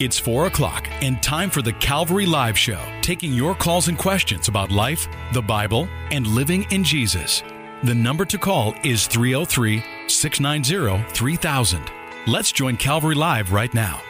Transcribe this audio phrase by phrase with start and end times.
[0.00, 4.48] It's 4 o'clock and time for the Calvary Live Show, taking your calls and questions
[4.48, 7.44] about life, the Bible, and living in Jesus.
[7.84, 11.80] The number to call is 303 690 3000.
[12.26, 14.02] Let's join Calvary Live right now.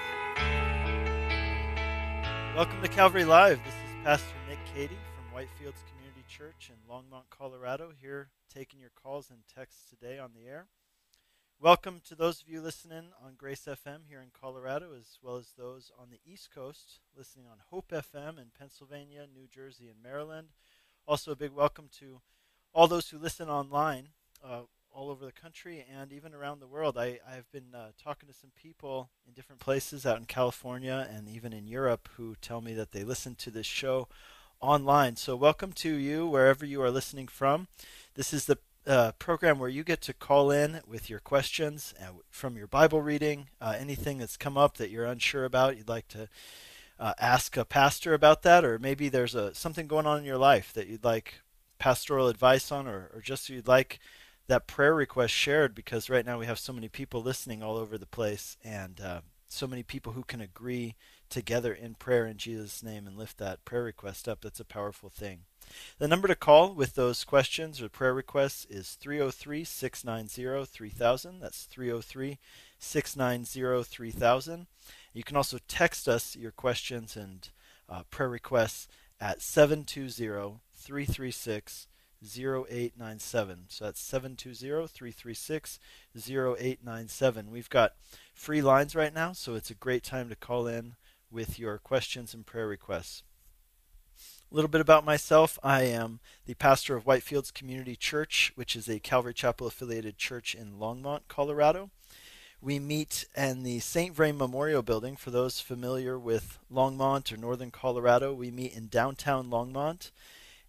[2.56, 3.62] Welcome to Calvary Live.
[3.62, 8.92] This is Pastor Nick Cady from Whitefields Community Church in Longmont, Colorado, here taking your
[9.02, 10.66] calls and texts today on the air.
[11.64, 15.54] Welcome to those of you listening on Grace FM here in Colorado, as well as
[15.56, 20.48] those on the East Coast listening on Hope FM in Pennsylvania, New Jersey, and Maryland.
[21.08, 22.20] Also, a big welcome to
[22.74, 24.08] all those who listen online
[24.44, 26.98] uh, all over the country and even around the world.
[26.98, 31.30] I, I've been uh, talking to some people in different places out in California and
[31.30, 34.06] even in Europe who tell me that they listen to this show
[34.60, 35.16] online.
[35.16, 37.68] So, welcome to you wherever you are listening from.
[38.16, 41.94] This is the uh, program where you get to call in with your questions
[42.30, 46.08] from your Bible reading, uh, anything that's come up that you're unsure about, you'd like
[46.08, 46.28] to
[47.00, 50.38] uh, ask a pastor about that, or maybe there's a something going on in your
[50.38, 51.40] life that you'd like
[51.78, 53.98] pastoral advice on, or, or just you'd like
[54.46, 57.96] that prayer request shared, because right now we have so many people listening all over
[57.96, 60.94] the place, and uh, so many people who can agree
[61.30, 64.42] together in prayer in Jesus' name and lift that prayer request up.
[64.42, 65.40] That's a powerful thing.
[65.98, 71.40] The number to call with those questions or prayer requests is 303 690 3000.
[71.40, 72.38] That's 303
[72.78, 74.66] 690 3000.
[75.12, 77.48] You can also text us your questions and
[77.88, 78.88] uh, prayer requests
[79.20, 81.86] at 720 336
[82.24, 83.64] 0897.
[83.68, 85.78] So that's 720 336
[86.16, 87.50] 0897.
[87.50, 87.92] We've got
[88.32, 90.96] free lines right now, so it's a great time to call in
[91.30, 93.22] with your questions and prayer requests.
[94.54, 95.58] A little bit about myself.
[95.64, 100.54] I am the pastor of Whitefields Community Church, which is a Calvary Chapel affiliated church
[100.54, 101.90] in Longmont, Colorado.
[102.62, 104.14] We meet in the St.
[104.14, 105.16] Vrain Memorial Building.
[105.16, 110.12] For those familiar with Longmont or Northern Colorado, we meet in downtown Longmont.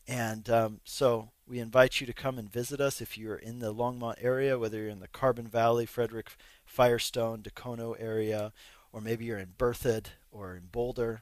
[0.08, 3.71] And um, so we invite you to come and visit us if you're in the
[3.71, 6.32] Longmont area, whether you're in the Carbon Valley, Frederick,
[6.65, 8.52] Firestone, Dacono area,
[8.92, 11.21] or maybe you're in Berthoud or in Boulder.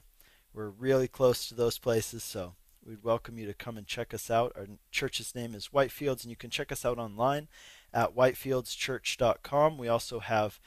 [0.54, 2.54] We're really close to those places, so
[2.86, 4.52] we'd welcome you to come and check us out.
[4.56, 7.48] Our church's name is Whitefields, and you can check us out online
[7.92, 9.78] at whitefieldschurch.com.
[9.78, 10.60] We also have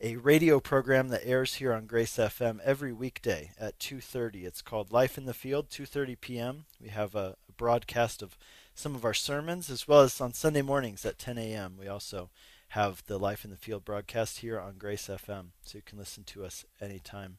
[0.00, 4.44] a radio program that airs here on Grace FM every weekday at 2:30.
[4.44, 6.64] It's called Life in the Field, 2:30 p.m.
[6.80, 8.36] We have a, broadcast of
[8.74, 11.76] some of our sermons as well as on Sunday mornings at 10 a.m.
[11.78, 12.30] We also
[12.68, 16.24] have the Life in the Field broadcast here on Grace FM, so you can listen
[16.24, 17.36] to us anytime,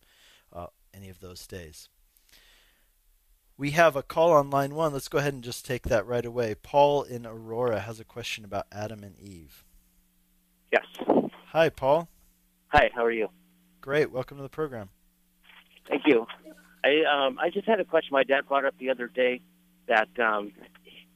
[0.54, 1.90] uh, any of those days.
[3.58, 4.94] We have a call on line one.
[4.94, 6.56] Let's go ahead and just take that right away.
[6.56, 9.64] Paul in Aurora has a question about Adam and Eve.
[10.72, 10.86] Yes.
[11.52, 12.09] Hi, Paul.
[12.69, 13.30] Hi, how are you?
[13.80, 14.12] Great.
[14.12, 14.90] Welcome to the program.
[15.88, 16.25] Thank you.
[16.84, 18.09] I um, I just had a question.
[18.12, 19.42] My dad brought up the other day
[19.88, 20.52] that um,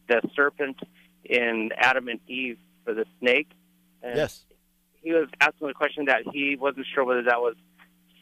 [0.08, 0.78] the serpent
[1.24, 3.50] in Adam and Eve for the snake.
[4.04, 4.44] And yes.
[5.02, 7.56] He was asking the question that he wasn't sure whether that was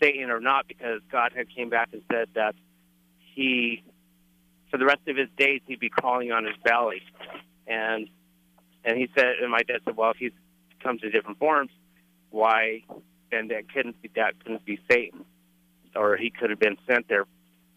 [0.01, 2.55] Satan or not because God had came back and said that
[3.33, 3.83] he
[4.75, 7.01] for the rest of his days he'd be crawling on his belly,
[7.65, 8.09] and
[8.83, 10.31] and he said, and my dad said, well, if he
[10.83, 11.71] comes in different forms,
[12.29, 12.83] why
[13.31, 15.23] then that couldn't be that couldn't be Satan,
[15.95, 17.23] or he could have been sent there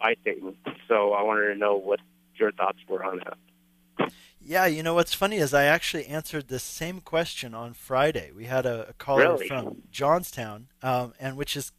[0.01, 0.57] by Satan.
[0.89, 2.01] So I wanted to know what
[2.35, 4.13] your thoughts were on that.
[4.41, 8.33] Yeah, you know what's funny is I actually answered this same question on Friday.
[8.35, 9.47] We had a, a caller really?
[9.47, 11.71] from Johnstown, um, and which is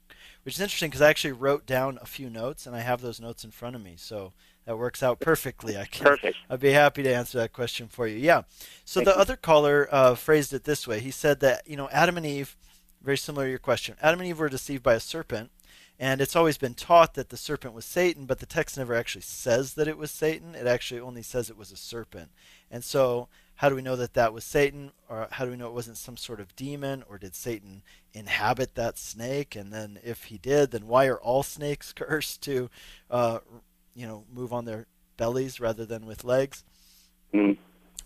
[0.43, 3.19] which is interesting because I actually wrote down a few notes and I have those
[3.19, 3.95] notes in front of me.
[3.97, 4.31] So
[4.69, 5.75] that works out perfectly.
[5.75, 6.37] I can, Perfect.
[6.47, 8.17] I'd be happy to answer that question for you.
[8.17, 8.43] Yeah.
[8.85, 9.21] So Thank the you.
[9.21, 10.99] other caller uh, phrased it this way.
[10.99, 12.55] He said that you know Adam and Eve,
[13.01, 13.95] very similar to your question.
[13.99, 15.49] Adam and Eve were deceived by a serpent,
[15.99, 19.23] and it's always been taught that the serpent was Satan, but the text never actually
[19.23, 20.53] says that it was Satan.
[20.53, 22.29] It actually only says it was a serpent.
[22.69, 25.67] And so, how do we know that that was Satan, or how do we know
[25.67, 27.81] it wasn't some sort of demon, or did Satan
[28.13, 29.55] inhabit that snake?
[29.55, 32.69] And then, if he did, then why are all snakes cursed to,
[33.09, 33.39] uh,
[33.93, 34.87] you know, move on their
[35.17, 36.63] bellies rather than with legs?
[37.33, 37.57] Mm.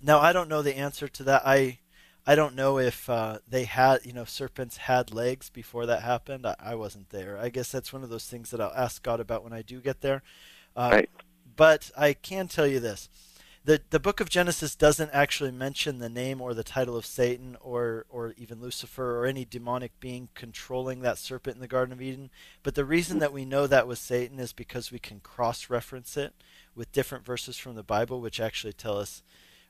[0.02, 1.44] Now, I don't know the answer to that.
[1.46, 1.80] I
[2.26, 6.46] I don't know if uh, they had, you know, serpents had legs before that happened.
[6.46, 7.38] I, I, wasn't there.
[7.38, 9.82] I guess that's one of those things that I'll ask God about when I do
[9.82, 10.24] get there.
[10.74, 11.10] Uh, right.
[11.58, 13.10] But I can tell you this:
[13.66, 17.58] the the book of Genesis doesn't actually mention the name or the title of Satan
[17.62, 22.02] or or even Lucifer or any demonic being controlling that serpent in the Garden of
[22.02, 22.30] Eden.
[22.62, 26.34] But the reason that we know that was Satan is because we can cross-reference it
[26.76, 29.24] with different verses from the Bible, which actually tell us,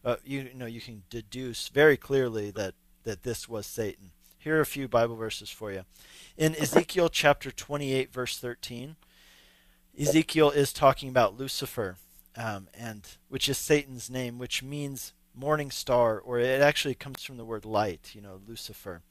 [0.04, 2.74] uh, you, you know, you can deduce very clearly that
[3.04, 4.12] that this was Satan
[4.44, 5.86] here are a few Bible verses for you.
[6.38, 8.98] In Ezekiel chapter 28, verse 13,
[9.98, 11.96] Ezekiel is talking about Lucifer,
[12.36, 17.38] um, and which is Satan's name, which means morning star, or it actually comes from
[17.38, 19.02] the word light, you know, Lucifer.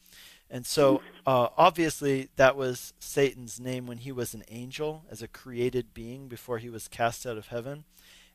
[0.50, 5.28] And so, uh, obviously, that was Satan's name when he was an angel, as a
[5.28, 7.84] created being before he was cast out of heaven.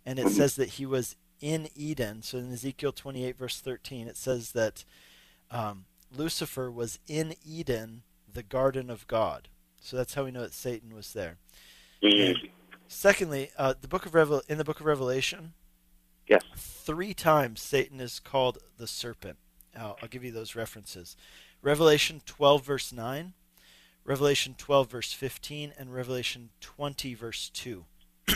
[0.04, 2.24] And it says that he was in Eden.
[2.24, 4.84] So in Ezekiel 28, verse 13, it says that
[5.51, 5.86] um,
[6.16, 8.01] Lucifer was in Eden,
[8.31, 9.48] the garden of God.
[9.80, 11.38] So that's how we know that Satan was there.
[12.42, 12.50] And
[12.88, 15.54] secondly, uh, the book of Revel- in the book of Revelation,
[16.28, 16.44] Yes.
[16.56, 19.38] three times Satan is called the serpent.
[19.75, 21.16] Uh, I'll give you those references.
[21.62, 23.34] Revelation 12, verse 9,
[24.04, 27.86] Revelation 12, verse 15, and Revelation 20, verse 2.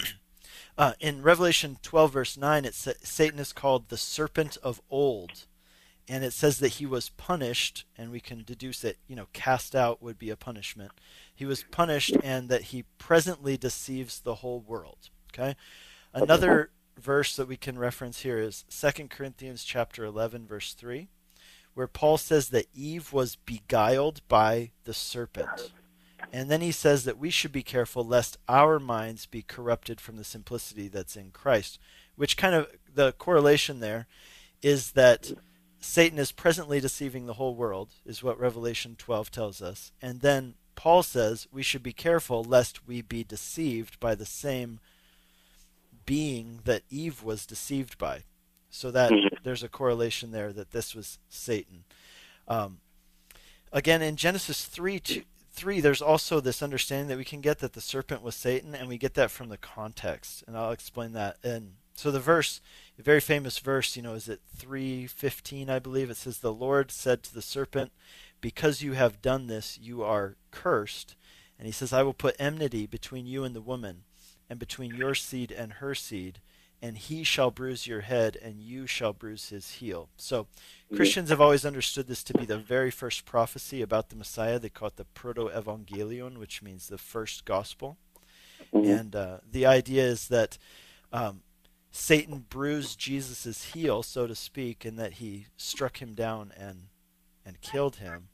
[0.78, 5.46] uh, in Revelation 12, verse 9, it sa- Satan is called the serpent of old.
[6.12, 9.76] And it says that he was punished, and we can deduce that, you know, cast
[9.76, 10.92] out would be a punishment.
[11.34, 15.10] He was punished, and that he presently deceives the whole world.
[15.34, 15.56] Okay?
[16.14, 21.08] Another verse that we can reference here is 2 Corinthians chapter 11 verse 3
[21.74, 25.72] where Paul says that Eve was beguiled by the serpent.
[26.34, 30.18] And then he says that we should be careful lest our minds be corrupted from
[30.18, 31.80] the simplicity that's in Christ,
[32.16, 34.08] which kind of the correlation there
[34.62, 35.32] is that
[35.82, 39.92] Satan is presently deceiving the whole world, is what Revelation 12 tells us.
[40.02, 44.80] And then Paul says we should be careful lest we be deceived by the same
[46.06, 48.24] being that Eve was deceived by.
[48.70, 49.30] So that Mhm.
[49.44, 51.84] there's a correlation there that this was Satan.
[52.48, 52.80] Um,
[53.72, 57.74] again, in Genesis 3, two, 3, there's also this understanding that we can get that
[57.74, 60.44] the serpent was Satan, and we get that from the context.
[60.48, 61.38] And I'll explain that.
[61.44, 62.62] And so the verse,
[62.98, 66.10] a very famous verse, you know, is it 3:15, I believe.
[66.10, 67.92] It says, "The Lord said to the serpent,
[68.42, 71.16] because you have done this, you are cursed."
[71.60, 74.04] And he says, "I will put enmity between you and the woman,
[74.50, 76.42] and between your seed and her seed,
[76.82, 80.48] and he shall bruise your head, and you shall bruise his heel." So
[80.96, 84.58] Christians have always understood this to be the very first prophecy about the Messiah.
[84.58, 88.00] They call it the proto-evangelion, which means the first gospel.
[88.74, 89.00] Mhm.
[89.00, 90.58] And uh, the idea is that
[91.14, 91.44] um,
[91.92, 96.88] Satan bruised Jesus' heel, so to speak, and that he struck him down and
[97.46, 98.30] and killed him.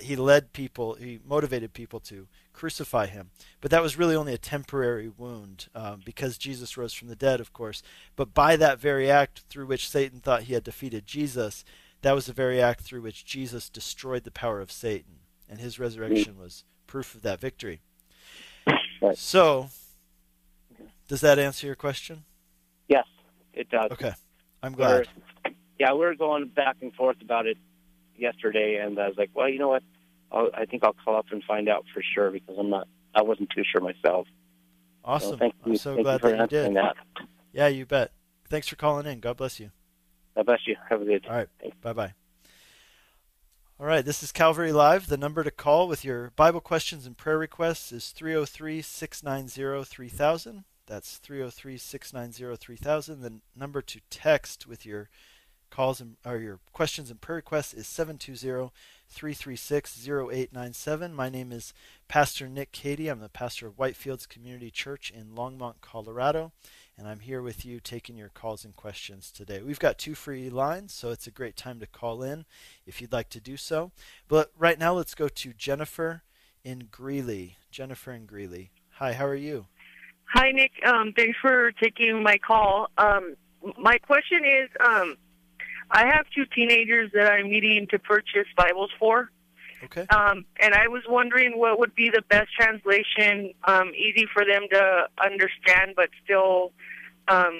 [0.00, 3.30] He led people, he motivated people to crucify him.
[3.60, 7.40] But that was really only a temporary wound um, because Jesus rose from the dead,
[7.40, 7.82] of course.
[8.16, 11.64] But by that very act through which Satan thought he had defeated Jesus,
[12.02, 15.20] that was the very act through which Jesus destroyed the power of Satan.
[15.48, 17.80] And his resurrection was proof of that victory.
[19.00, 19.16] Right.
[19.16, 19.68] So,
[21.08, 22.24] does that answer your question?
[22.88, 23.04] Yes,
[23.52, 23.90] it does.
[23.92, 24.12] Okay.
[24.62, 25.06] I'm glad.
[25.44, 27.56] We're- yeah, we were going back and forth about it
[28.16, 29.82] yesterday, and I was like, well, you know what?
[30.32, 32.88] I'll, I think I'll call up and find out for sure because I'm not.
[33.14, 34.26] I wasn't too sure myself.
[34.26, 34.32] So
[35.04, 35.38] Awesome.
[35.38, 35.72] thank you.
[35.72, 36.76] I'm so thank glad you for that you did.
[36.76, 36.96] that.
[37.52, 38.10] Yeah, you bet.
[38.48, 39.20] Thanks for calling in.
[39.20, 39.70] God bless you.
[40.36, 40.76] God bless you.
[40.90, 41.22] Have a good.
[41.22, 41.28] Day.
[41.28, 41.48] All right.
[41.80, 42.12] Bye bye.
[43.80, 44.04] All right.
[44.04, 45.06] This is Calvary Live.
[45.06, 50.64] The number to call with your Bible questions and prayer requests is 303 690 3000.
[50.88, 53.20] That's 303 690 3000.
[53.20, 55.08] The number to text with your
[55.70, 58.72] calls and or your questions and prayer requests is 720
[59.08, 61.14] 336 0897.
[61.14, 61.72] My name is
[62.08, 63.08] Pastor Nick Cady.
[63.08, 66.52] I'm the pastor of Whitefields Community Church in Longmont, Colorado
[66.98, 69.62] and I'm here with you taking your calls and questions today.
[69.62, 72.44] We've got two free lines, so it's a great time to call in
[72.86, 73.92] if you'd like to do so.
[74.26, 76.22] But right now, let's go to Jennifer
[76.64, 77.56] in Greeley.
[77.70, 78.72] Jennifer in Greeley.
[78.94, 79.66] Hi, how are you?
[80.32, 80.72] Hi, Nick.
[80.86, 82.88] Um, thanks for taking my call.
[82.98, 83.34] Um,
[83.78, 85.16] my question is um,
[85.90, 89.30] I have two teenagers that I'm needing to purchase Bibles for,
[89.84, 90.06] Okay.
[90.10, 94.66] um, and I was wondering what would be the best translation, um, easy for them
[94.72, 96.72] to understand, but still
[97.28, 97.58] um,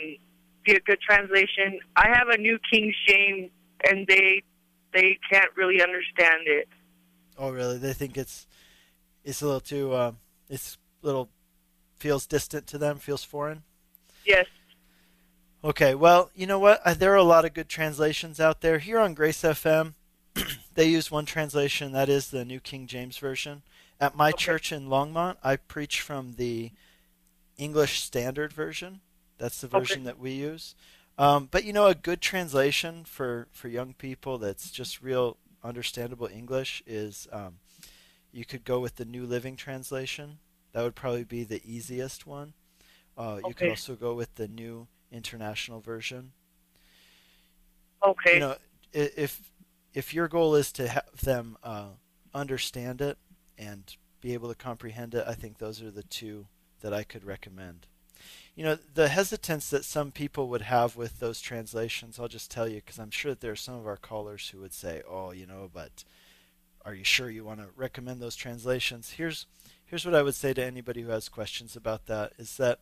[0.65, 1.79] be a good translation.
[1.97, 3.51] I have a New King James,
[3.89, 4.43] and they
[4.93, 6.69] they can't really understand it.
[7.39, 7.79] Oh, really?
[7.79, 8.47] They think it's
[9.25, 10.13] it's a little too uh,
[10.51, 11.29] it's a little
[11.99, 13.63] feels distant to them, feels foreign.
[14.25, 14.47] Yes.
[15.65, 16.81] Okay, well, you know what?
[16.85, 18.79] Uh, There are a lot of good translations out there.
[18.79, 19.95] Here on Grace FM,
[20.75, 23.63] they use one translation, that is the New King James Version.
[24.01, 24.37] At my Okay.
[24.37, 26.71] church in Longmont, I preach from the
[27.57, 29.01] English Standard Version.
[29.39, 29.81] That's the Okay.
[29.81, 30.77] version that we use.
[31.19, 36.29] Um, but you know, a good translation for, for young people that's just real understandable
[36.29, 37.59] English is um,
[38.31, 40.39] you could go with the New Living Translation.
[40.73, 42.55] That would probably be the easiest one.
[43.17, 46.33] Uh, You could also go with the New International Version
[48.05, 48.35] Okay.
[48.35, 48.57] you know
[48.93, 49.53] if
[49.95, 51.89] if your goal is to have them uh,
[52.35, 53.19] understand it
[53.57, 56.47] and be able to comprehend it, I think those are the two
[56.81, 57.87] that I could recommend.
[58.55, 62.69] You know, the hesitance that some people would have with those translations, I'll just tell
[62.69, 65.33] you because I'm sure that there are some of our callers who would say, "Oh,
[65.33, 66.05] you know, but
[66.85, 69.47] are you sure you want to recommend those translations?" Here's
[69.89, 72.81] here's what I would say to anybody who has questions about that is that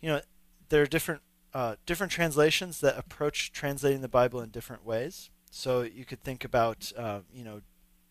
[0.00, 0.20] you know,
[0.68, 5.30] there are different uh, different translations that approach translating the Bible in different ways.
[5.50, 7.60] So you could think about, uh, you know,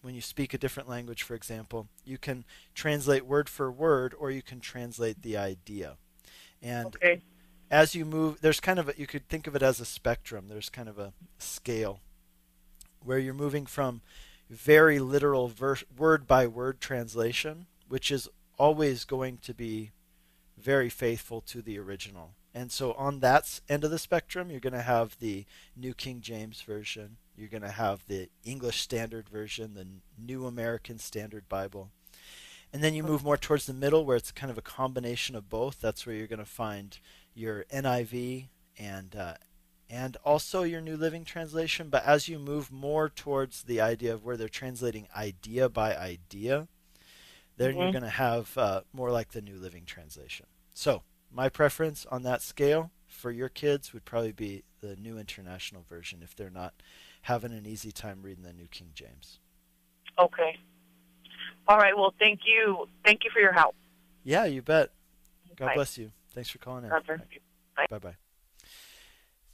[0.02, 4.32] when you speak a different language, for example, you can translate word for word, or
[4.32, 5.98] you can translate the idea.
[6.62, 7.22] And Okay.
[7.70, 10.46] as you move, there's kind of a, you could think of it as a spectrum.
[10.48, 12.00] There's kind of a scale
[13.02, 14.02] where you're moving from
[14.50, 19.92] very literal ver- word by word translation, which is always going to be
[20.58, 22.32] very faithful to the original.
[22.52, 25.46] And so on that end of the spectrum, you're going to have the
[25.78, 27.18] New King James Version.
[27.38, 29.86] You're going to have the English Standard Version, the
[30.18, 31.92] New American Standard Bible.
[32.74, 35.48] And then you move more towards the middle where it's kind of a combination of
[35.48, 35.80] both.
[35.80, 36.98] That's where you're going to find
[37.36, 39.36] your NIV and uh,
[39.88, 41.90] and also your New Living Translation.
[41.90, 46.68] But as you move more towards the idea of where they're translating idea by idea,
[47.58, 47.94] then you're Mhm.
[47.94, 50.46] going to have uh, more like the New Living Translation.
[50.74, 55.84] So my preference on that scale for your kids would probably be the New International
[55.84, 56.74] Version if they're not
[57.24, 59.40] having an easy time reading the New King James.
[60.20, 60.58] Okay.
[61.68, 61.96] All right.
[61.96, 62.88] Well, thank you.
[63.06, 63.76] Thank you for your help.
[64.24, 64.92] Yeah, you bet.
[65.56, 65.76] God Bye.
[65.76, 66.12] bless you.
[66.32, 66.90] Thanks for calling in.
[66.90, 67.40] God bless you.
[67.90, 68.16] Bye bye.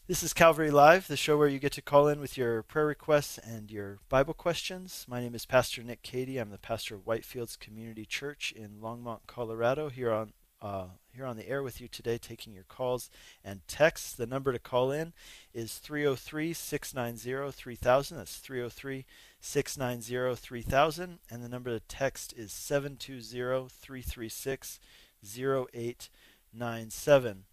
[0.09, 2.87] This is Calvary Live, the show where you get to call in with your prayer
[2.87, 5.05] requests and your Bible questions.
[5.07, 6.39] My name is Pastor Nick Cady.
[6.39, 9.89] I'm the pastor of Whitefields Community Church in Longmont, Colorado.
[9.89, 13.11] Here on uh, here on the air with you today, taking your calls
[13.45, 14.13] and texts.
[14.13, 15.13] The number to call in
[15.53, 18.17] is 303 690 3000.
[18.17, 19.05] That's 303
[19.39, 21.19] 690 3000.
[21.29, 24.79] And the number to text is 720 336
[25.23, 27.43] 0897.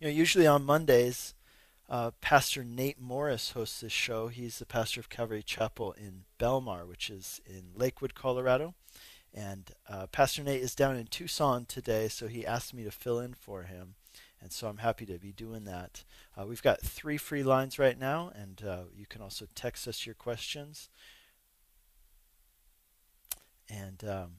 [0.00, 1.34] You know, usually on Mondays,
[1.86, 4.28] uh, Pastor Nate Morris hosts this show.
[4.28, 8.74] He's the pastor of Calvary Chapel in Belmar, which is in Lakewood, Colorado.
[9.34, 13.20] And uh, Pastor Nate is down in Tucson today, so he asked me to fill
[13.20, 13.96] in for him.
[14.40, 16.04] And so I'm happy to be doing that.
[16.34, 20.06] Uh, we've got three free lines right now, and uh, you can also text us
[20.06, 20.88] your questions.
[23.68, 24.30] And um,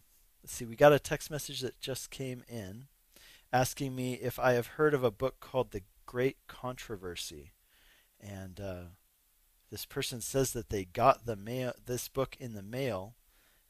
[0.41, 2.87] let's see, we got a text message that just came in
[3.53, 7.51] asking me if I have heard of a book called The Great Controversy.
[8.19, 8.83] And uh,
[9.69, 13.15] this person says that they got the mail, this book in the mail.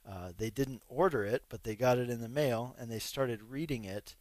[0.08, 3.44] Uh, they didn't order it, but they got it in the mail and they started
[3.50, 4.16] reading it.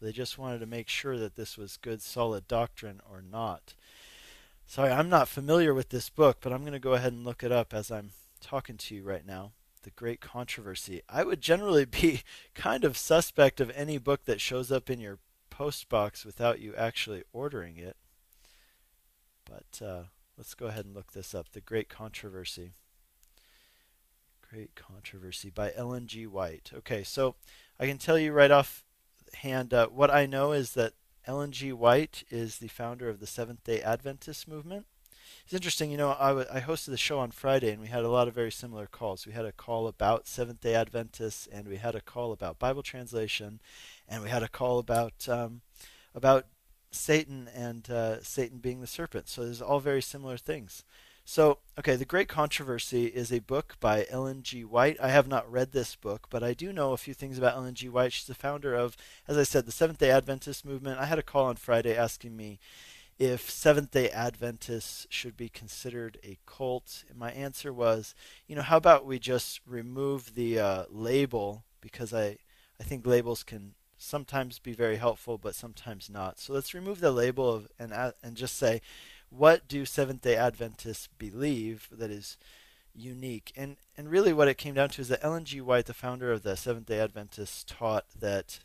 [0.00, 3.74] They just wanted to make sure that this was good, solid doctrine or not.
[4.66, 7.42] Sorry, I'm not familiar with this book, but I'm going to go ahead and look
[7.42, 8.10] it up as I'm
[8.40, 9.52] talking to you right now.
[9.86, 11.00] The Great Controversy.
[11.08, 12.22] I would generally be
[12.56, 16.74] kind of suspect of any book that shows up in your post box without you
[16.74, 17.96] actually ordering it.
[19.44, 20.02] But uh,
[20.36, 21.52] let's go ahead and look this up.
[21.52, 22.72] The Great Controversy.
[24.50, 26.26] Great Controversy by Ellen G.
[26.26, 26.72] White.
[26.78, 27.36] Okay, so
[27.78, 28.82] I can tell you right off
[29.34, 30.94] hand uh, what I know is that
[31.28, 31.72] Ellen G.
[31.72, 34.86] White is the founder of the Seventh day Adventist movement.
[35.46, 38.02] It's interesting, you know, I, w- I hosted the show on Friday and we had
[38.02, 39.28] a lot of very similar calls.
[39.28, 42.82] We had a call about Seventh day Adventists and we had a call about Bible
[42.82, 43.60] translation
[44.08, 45.60] and we had a call about um,
[46.16, 46.46] about
[46.90, 49.28] Satan and uh, Satan being the serpent.
[49.28, 50.82] So there's all very similar things.
[51.24, 54.64] So, okay, The Great Controversy is a book by Ellen G.
[54.64, 54.96] White.
[55.00, 57.74] I have not read this book, but I do know a few things about Ellen
[57.74, 57.88] G.
[57.88, 58.12] White.
[58.12, 58.96] She's the founder of,
[59.28, 60.98] as I said, the Seventh day Adventist movement.
[60.98, 62.58] I had a call on Friday asking me
[63.18, 67.04] if Seventh day Adventists should be considered a cult.
[67.08, 68.14] And my answer was,
[68.46, 72.38] you know, how about we just remove the uh, label because I,
[72.80, 76.38] I think labels can sometimes be very helpful, but sometimes not.
[76.38, 78.82] So let's remove the label of and a- and just say,
[79.30, 82.36] what do Seventh Day Adventists believe that is
[82.94, 83.52] unique?
[83.56, 85.60] And and really, what it came down to is that Ellen G.
[85.60, 88.58] White, the founder of the Seventh Day Adventists, taught that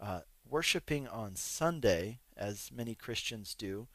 [0.00, 3.86] uh, worshiping on Sunday, as many Christians do,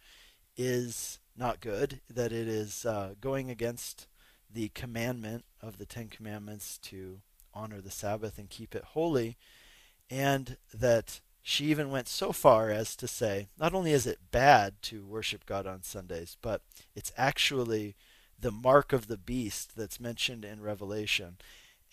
[0.56, 2.02] is not good.
[2.10, 4.08] That it is uh, going against
[4.54, 7.20] the commandment of the Ten Commandments to
[7.54, 9.38] honor the Sabbath and keep it holy,
[10.10, 14.74] and that she even went so far as to say not only is it bad
[14.82, 16.62] to worship God on Sundays, but
[16.94, 17.96] it's actually
[18.40, 21.38] the mark of the beast that's mentioned in Revelation.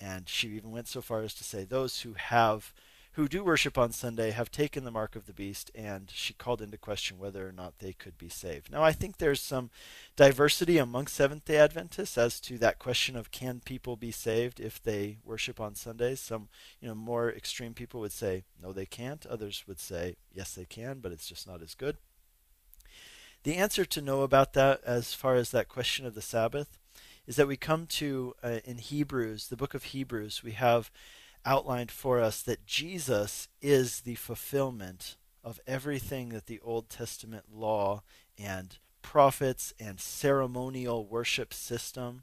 [0.01, 2.73] And she even went so far as to say those who have
[3.15, 6.61] who do worship on Sunday have taken the mark of the beast, and she called
[6.61, 8.73] into question whether or not they could be saved.
[8.73, 9.71] Now, I think there's some
[10.17, 14.83] diversity among Seventh day Adventists as to that question of can people be saved if
[14.83, 16.19] they worship on Sundays.
[16.19, 16.49] Some,
[16.81, 19.25] you know, more extreme people would say no, they can't.
[19.27, 21.97] Others would say yes, they can, but it's just not as good.
[23.45, 26.79] The answer to know about that, as far as that question of the Sabbath,
[27.29, 30.91] is that we come to uh, in Hebrews, the book of Hebrews, we have
[31.45, 38.03] outlined for us that Jesus is the fulfillment of everything that the Old Testament law
[38.39, 42.23] and prophets and ceremonial worship system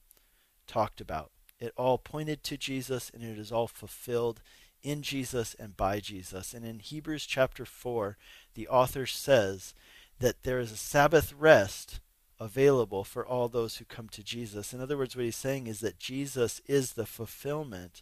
[0.67, 1.31] talked about.
[1.59, 4.41] It all pointed to Jesus and it is all fulfilled
[4.81, 6.53] in Jesus and by Jesus.
[6.53, 8.17] And in Hebrews chapter 4,
[8.55, 9.75] the author says
[10.19, 11.99] that there is a Sabbath rest
[12.39, 14.73] available for all those who come to Jesus.
[14.73, 18.01] In other words, what he's saying is that Jesus is the fulfillment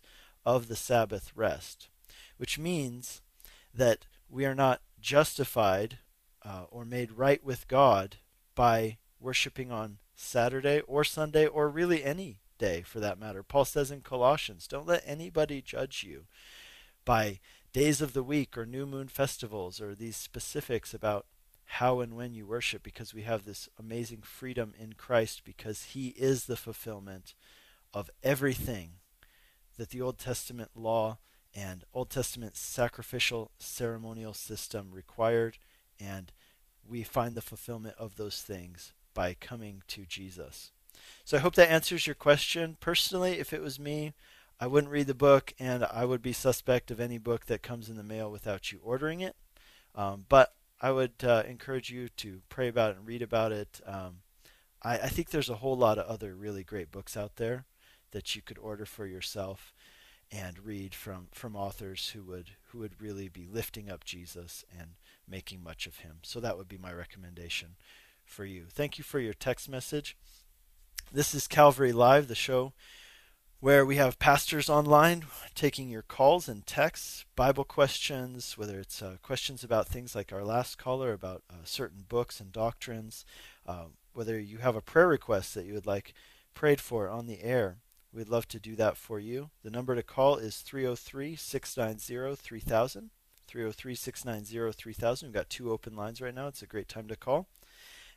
[0.55, 1.89] of the Sabbath rest,
[2.37, 3.21] which means
[3.73, 5.99] that we are not justified
[6.43, 8.17] uh, or made right with God
[8.55, 13.43] by worshiping on Saturday or Sunday or really any day for that matter.
[13.43, 16.25] Paul says in Colossians, don't let anybody judge you
[17.05, 17.39] by
[17.71, 21.27] days of the week or new moon festivals or these specifics about
[21.65, 26.07] how and when you worship because we have this amazing freedom in Christ because he
[26.09, 27.35] is the fulfillment
[27.93, 28.93] of everything
[29.79, 31.17] that the Old Testament law
[31.55, 35.57] and Old Testament sacrificial ceremonial system required,
[35.99, 36.31] and
[36.87, 40.71] we find the fulfillment of those things by coming to Jesus.
[41.23, 42.77] So I hope that answers your question.
[42.79, 44.13] Personally, if it was me,
[44.59, 47.89] I wouldn't read the book, and I would be suspect of any book that comes
[47.89, 49.35] in the mail without you ordering it.
[49.95, 53.81] Um, but I would uh, encourage you to pray about it and read about it.
[53.85, 54.17] Um,
[54.83, 57.65] I, I think there's a whole lot of other really great books out there
[58.11, 59.73] that you could order for yourself
[60.31, 64.91] and read from, from authors who would who would really be lifting up Jesus and
[65.27, 66.17] making much of him.
[66.21, 67.69] So that would be my recommendation
[68.25, 68.65] for you.
[68.69, 70.15] Thank you for your text message.
[71.11, 72.73] This is Calvary Live, the show
[73.59, 79.17] where we have pastors online taking your calls and texts, Bible questions, whether it's uh,
[79.21, 83.25] questions about things like our last caller about uh, certain books and doctrines,
[83.65, 86.13] uh, whether you have a prayer request that you would like
[86.53, 87.77] prayed for on the air.
[88.11, 89.49] We'd love to do that for you.
[89.63, 93.09] The number to call is 303 690 3000.
[93.47, 95.27] 303 690 3000.
[95.27, 96.47] We've got two open lines right now.
[96.47, 97.47] It's a great time to call.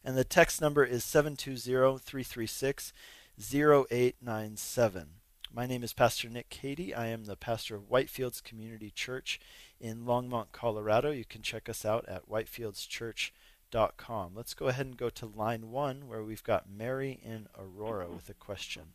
[0.04, 2.92] And the text number is 720 336
[3.38, 5.08] 0897.
[5.54, 6.94] My name is Pastor Nick Cady.
[6.94, 9.38] I am the pastor of Whitefields Community Church
[9.78, 11.10] in Longmont, Colorado.
[11.10, 14.32] You can check us out at whitefieldschurch.com.
[14.34, 18.14] Let's go ahead and go to line one where we've got Mary in Aurora mm-hmm.
[18.14, 18.94] with a question.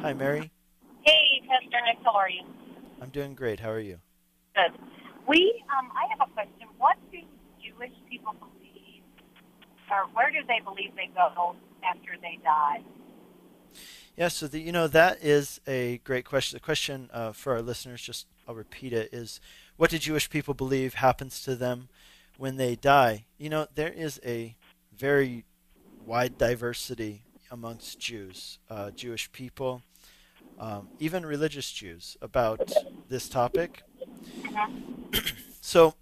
[0.00, 0.50] Hi, Mary.
[1.02, 2.42] Hey, Pastor Nick, how are you?
[3.00, 3.60] I'm doing great.
[3.60, 3.98] How are you?
[4.54, 4.78] Good.
[5.28, 6.68] We, um, I have a question.
[6.78, 7.18] What do
[7.62, 9.02] Jewish people believe,
[9.90, 12.82] or where do they believe they go after they die?
[14.16, 16.56] Yeah, so the, you know that is a great question.
[16.56, 19.40] The question uh, for our listeners, just I'll repeat it, is
[19.76, 21.88] what do Jewish people believe happens to them
[22.36, 23.26] when they die?
[23.38, 24.56] You know, there is a
[24.94, 25.44] very
[26.04, 29.82] wide diversity amongst Jews, uh, Jewish people,
[30.58, 32.70] um, even religious Jews, about
[33.08, 33.82] this topic.
[35.60, 35.94] so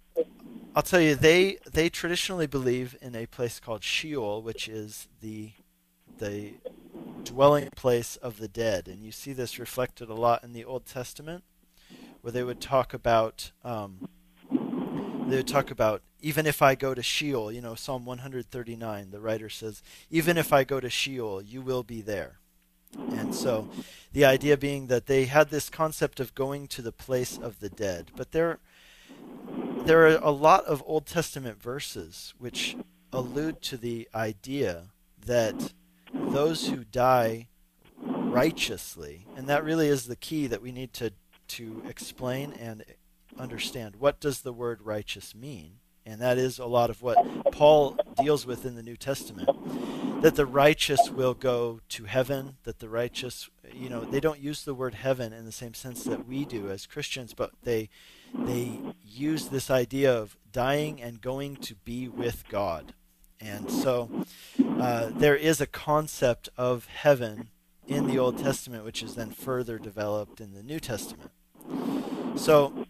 [0.75, 5.51] I'll tell you, they they traditionally believe in a place called Sheol, which is the
[6.19, 6.53] the
[7.23, 10.85] dwelling place of the dead, and you see this reflected a lot in the Old
[10.85, 11.43] Testament,
[12.21, 14.09] where they would talk about um,
[15.29, 19.49] they talk about even if I go to Sheol, you know, Psalm 139, the writer
[19.49, 22.39] says, even if I go to Sheol, you will be there.
[22.97, 23.69] And so
[24.11, 27.69] the idea being that they had this concept of going to the place of the
[27.69, 28.11] dead.
[28.15, 28.59] But there
[29.85, 32.75] there are a lot of Old Testament verses which
[33.13, 34.87] allude to the idea
[35.25, 35.73] that
[36.13, 37.47] those who die
[38.01, 41.11] righteously, and that really is the key that we need to
[41.49, 42.83] to explain and
[43.39, 43.95] understand.
[43.95, 45.79] What does the word righteous mean?
[46.05, 47.17] And that is a lot of what
[47.51, 49.49] Paul deals with in the New Testament.
[50.21, 54.63] That the righteous will go to heaven, that the righteous, you know, they don't use
[54.63, 57.89] the word heaven in the same sense that we do as Christians, but they
[58.33, 62.93] they use this idea of dying and going to be with God.
[63.39, 64.09] And so
[64.79, 67.49] uh, there is a concept of heaven
[67.87, 71.31] in the Old Testament, which is then further developed in the New Testament.
[72.35, 72.85] So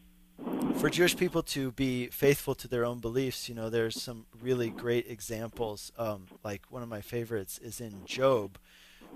[0.79, 4.69] for Jewish people to be faithful to their own beliefs, you know, there's some really
[4.69, 5.91] great examples.
[5.97, 8.57] Um, like one of my favorites is in Job,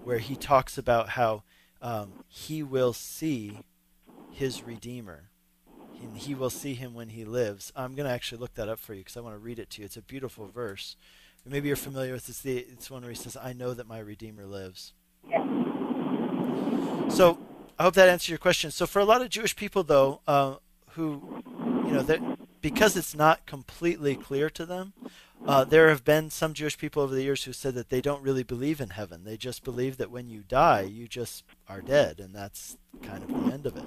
[0.03, 1.43] where he talks about how
[1.81, 3.59] um, he will see
[4.31, 5.29] his Redeemer.
[6.01, 7.71] and he will see him when he lives.
[7.77, 9.69] I'm going to actually look that up for you because I want to read it
[9.71, 9.85] to you.
[9.85, 10.97] It's a beautiful verse.
[11.45, 12.45] Maybe you're familiar with this.
[12.45, 14.93] It's one where he says, "I know that my Redeemer lives."
[15.29, 15.45] Yes.
[17.15, 17.37] So
[17.77, 18.71] I hope that answers your question.
[18.71, 20.55] So for a lot of Jewish people, though, uh,
[20.95, 21.43] who
[21.85, 24.93] you know, because it's not completely clear to them,
[25.45, 28.23] uh, there have been some Jewish people over the years who said that they don't
[28.23, 29.25] really believe in heaven.
[29.25, 33.29] They just believe that when you die, you just are dead, and that's kind of
[33.29, 33.83] the end of it.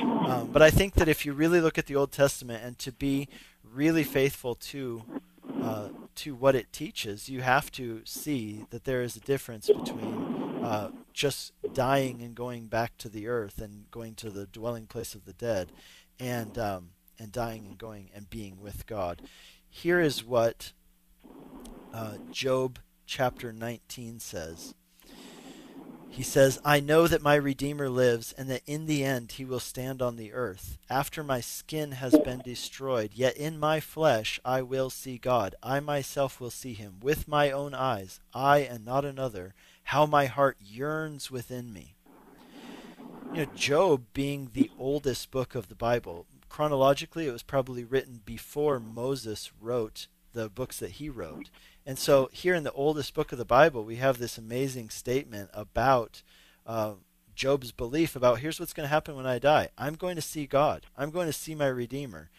[0.00, 2.92] Um, but I think that if you really look at the Old Testament and to
[2.92, 3.28] be
[3.64, 5.02] really faithful to
[5.62, 10.62] uh, to what it teaches, you have to see that there is a difference between
[10.62, 15.14] uh, just dying and going back to the earth and going to the dwelling place
[15.14, 15.70] of the dead,
[16.18, 19.22] and um, and dying and going and being with God.
[19.68, 20.72] Here is what
[21.92, 24.74] uh, Job chapter 19 says.
[26.08, 29.60] He says, I know that my Redeemer lives, and that in the end he will
[29.60, 30.78] stand on the earth.
[30.88, 35.54] After my skin has been destroyed, yet in my flesh I will see God.
[35.62, 39.54] I myself will see him with my own eyes, I and not another.
[39.84, 41.95] How my heart yearns within me.
[43.32, 48.22] You know, Job being the oldest book of the Bible, chronologically, it was probably written
[48.24, 51.50] before Moses wrote the books that he wrote.
[51.84, 55.50] And so here in the oldest book of the Bible, we have this amazing statement
[55.52, 56.22] about
[56.66, 56.94] uh,
[57.34, 59.68] Job's belief about here's what's going to happen when I die.
[59.76, 60.86] I'm going to see God.
[60.96, 62.30] I'm going to see my Redeemer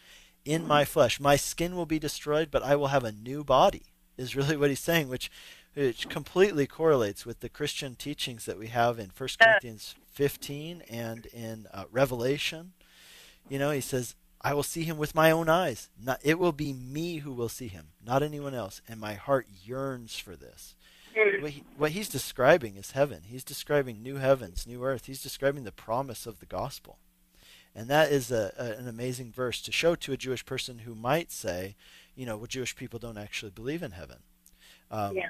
[0.43, 1.19] in my flesh.
[1.19, 3.84] My skin will be destroyed, but I will have a new body,
[4.17, 5.30] is really what he's saying, which,
[5.77, 11.27] which completely correlates with the Christian teachings that we have in 1 Corinthians 15 and
[11.27, 12.73] in uh, Revelation.
[13.47, 15.89] You know, he says, I will see him with my own eyes.
[16.03, 18.81] Not, it will be me who will see him, not anyone else.
[18.87, 20.73] And my heart yearns for this.
[21.15, 21.43] Hmm.
[21.43, 23.21] What, he, what he's describing is heaven.
[23.25, 25.05] He's describing new heavens, new earth.
[25.05, 26.97] He's describing the promise of the gospel.
[27.75, 30.95] And that is a, a, an amazing verse to show to a Jewish person who
[30.95, 31.75] might say,
[32.15, 34.17] you know, well, Jewish people don't actually believe in heaven.
[34.89, 35.29] Um, yeah.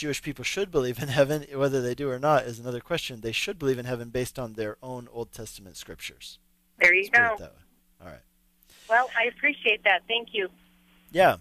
[0.00, 1.44] Jewish people should believe in heaven.
[1.54, 3.20] Whether they do or not is another question.
[3.20, 6.38] They should believe in heaven based on their own Old Testament scriptures.
[6.78, 7.48] There you Let's go.
[8.00, 8.22] All right.
[8.88, 10.00] Well, I appreciate that.
[10.08, 10.48] Thank you.
[11.12, 11.36] Yeah.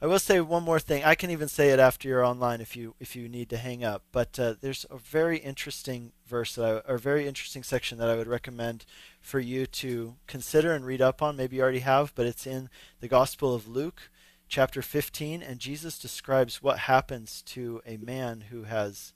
[0.00, 1.02] I will say one more thing.
[1.02, 3.82] I can even say it after you're online if you if you need to hang
[3.82, 4.04] up.
[4.12, 8.16] But uh, there's a very interesting verse that I, or very interesting section that I
[8.16, 8.84] would recommend
[9.20, 11.36] for you to consider and read up on.
[11.36, 12.68] Maybe you already have, but it's in
[13.00, 14.08] the Gospel of Luke,
[14.54, 19.12] chapter 15, and Jesus describes what happens to a man who has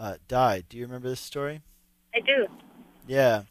[0.00, 0.64] uh, died.
[0.68, 1.60] Do you remember this story?
[2.12, 2.48] I do.
[3.06, 3.42] Yeah.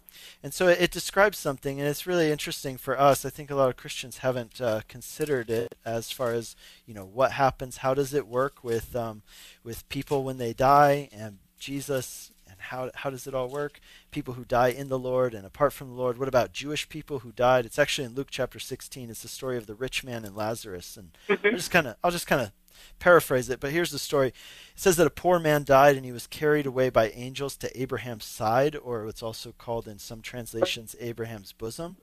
[0.43, 3.23] And so it, it, describes something, and it's really interesting for us.
[3.23, 7.05] I think a lot of Christians haven't uh, considered it as far as you know
[7.05, 9.21] what happens, how does it work with um,
[9.63, 13.79] with people when they die, and Jesus, how how does it all work?
[14.11, 16.17] People who die in the Lord and apart from the Lord.
[16.17, 17.65] What about Jewish people who died?
[17.65, 19.09] It's actually in Luke chapter 16.
[19.09, 21.55] It's the story of the rich man and Lazarus, and mm-hmm.
[21.55, 22.51] Just kind of I'll just kind of
[22.99, 24.29] paraphrase it, but here's the story.
[24.29, 24.35] It
[24.75, 28.25] says that a poor man died and he was carried away by angels to Abraham's
[28.25, 31.97] side, or what's also called in some translations Abraham's bosom.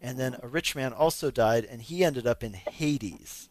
[0.00, 3.48] And then a rich man also died, and he ended up in Hades,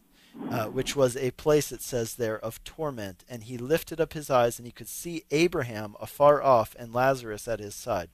[0.50, 3.24] uh, which was a place, it says there, of torment.
[3.28, 7.48] And he lifted up his eyes, and he could see Abraham afar off and Lazarus
[7.48, 8.10] at his side.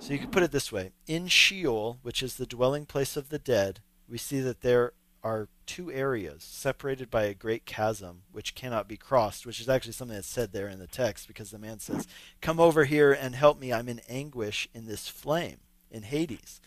[0.00, 3.28] So you could put it this way In Sheol, which is the dwelling place of
[3.28, 8.54] the dead, we see that there are two areas separated by a great chasm which
[8.54, 11.58] cannot be crossed, which is actually something that's said there in the text because the
[11.58, 12.06] man says,
[12.40, 13.72] Come over here and help me.
[13.72, 15.58] I'm in anguish in this flame
[15.90, 16.60] in Hades.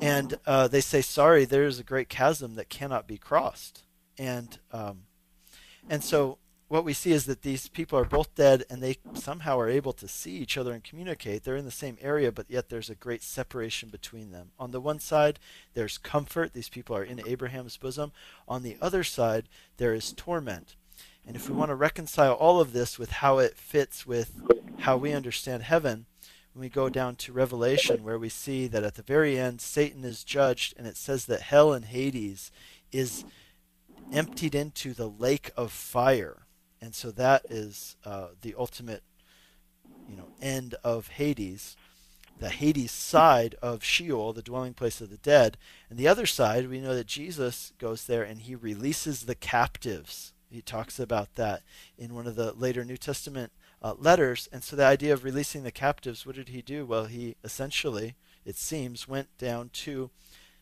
[0.00, 3.84] And uh, they say, Sorry, there's a great chasm that cannot be crossed.
[4.18, 5.02] And um,
[5.88, 9.58] and so what we see is that these people are both dead and they somehow
[9.58, 11.44] are able to see each other and communicate.
[11.44, 14.50] They're in the same area, but yet there's a great separation between them.
[14.58, 15.38] On the one side,
[15.74, 16.54] there's comfort.
[16.54, 18.10] These people are in Abraham's bosom.
[18.48, 20.74] On the other side, there is torment.
[21.24, 24.40] And if we want to reconcile all of this with how it fits with
[24.80, 26.06] how we understand heaven,
[26.56, 30.04] when we go down to Revelation, where we see that at the very end, Satan
[30.04, 32.50] is judged, and it says that hell and Hades
[32.90, 33.26] is
[34.10, 36.46] emptied into the lake of fire.
[36.80, 39.02] And so that is uh, the ultimate,
[40.08, 41.76] you know, end of Hades,
[42.38, 45.58] the Hades side of Sheol, the dwelling place of the dead,
[45.90, 50.32] and the other side, we know that Jesus goes there and he releases the captives.
[50.50, 51.64] He talks about that
[51.98, 55.62] in one of the later New Testament uh, letters, and so the idea of releasing
[55.62, 56.84] the captives, what did he do?
[56.86, 60.10] Well, he essentially, it seems, went down to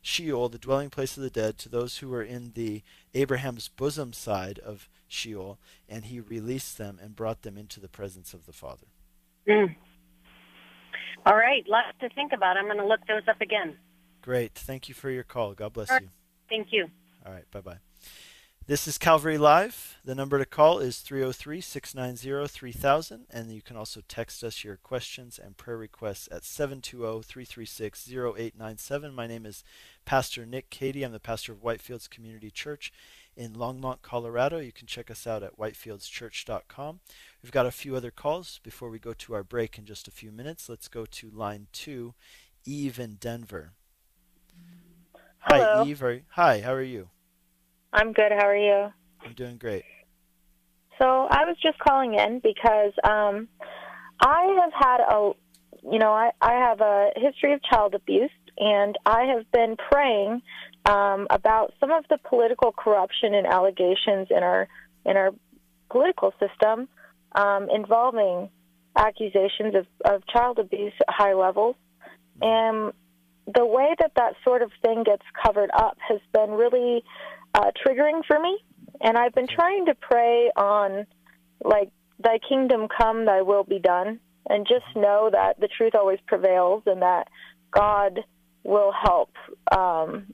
[0.02, 2.82] Sheol, the dwelling place of the dead, to those who were in the
[3.14, 8.34] Abraham's bosom side of Sheol, and he released them and brought them into the presence
[8.34, 8.86] of the Father.
[9.48, 9.74] Mm.
[11.26, 12.56] All right, lots to think about.
[12.56, 13.76] I'm going to look those up again.
[14.20, 14.54] Great.
[14.54, 15.54] Thank you for your call.
[15.54, 16.00] God bless Sure.
[16.00, 16.08] you.
[16.48, 16.88] Thank you.
[17.24, 17.50] All right.
[17.50, 17.78] Bye bye.
[18.66, 19.98] This is Calvary Live.
[20.06, 23.26] The number to call is 303 690 3000.
[23.28, 29.14] And you can also text us your questions and prayer requests at 720 336 0897.
[29.14, 29.64] My name is
[30.06, 31.02] Pastor Nick Cady.
[31.02, 32.90] I'm the pastor of Whitefields Community Church
[33.36, 34.56] in Longmont, Colorado.
[34.56, 37.00] You can check us out at whitefieldschurch.com.
[37.42, 40.10] We've got a few other calls before we go to our break in just a
[40.10, 40.70] few minutes.
[40.70, 42.14] Let's go to line two,
[42.64, 43.72] Eve in Denver.
[45.40, 46.02] Hi, Eve.
[46.02, 47.10] Are, hi, how are you?
[47.94, 48.32] I'm good.
[48.32, 48.92] How are you?
[49.24, 49.84] I'm doing great.
[50.98, 53.48] So I was just calling in because um,
[54.20, 55.32] I have had a,
[55.84, 60.42] you know, I, I have a history of child abuse, and I have been praying
[60.86, 64.68] um, about some of the political corruption and allegations in our
[65.06, 65.30] in our
[65.88, 66.88] political system
[67.34, 68.48] um, involving
[68.96, 71.76] accusations of, of child abuse at high levels,
[72.42, 72.92] and
[73.52, 77.04] the way that that sort of thing gets covered up has been really
[77.54, 78.58] uh, triggering for me.
[79.00, 81.06] And I've been trying to pray on,
[81.64, 86.20] like, Thy kingdom come, Thy will be done, and just know that the truth always
[86.26, 87.28] prevails and that
[87.70, 88.20] God
[88.62, 89.30] will help,
[89.76, 90.26] um,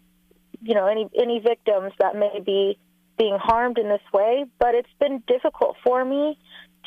[0.63, 2.79] you know, any any victims that may be
[3.19, 4.45] being harmed in this way.
[4.59, 6.39] But it's been difficult for me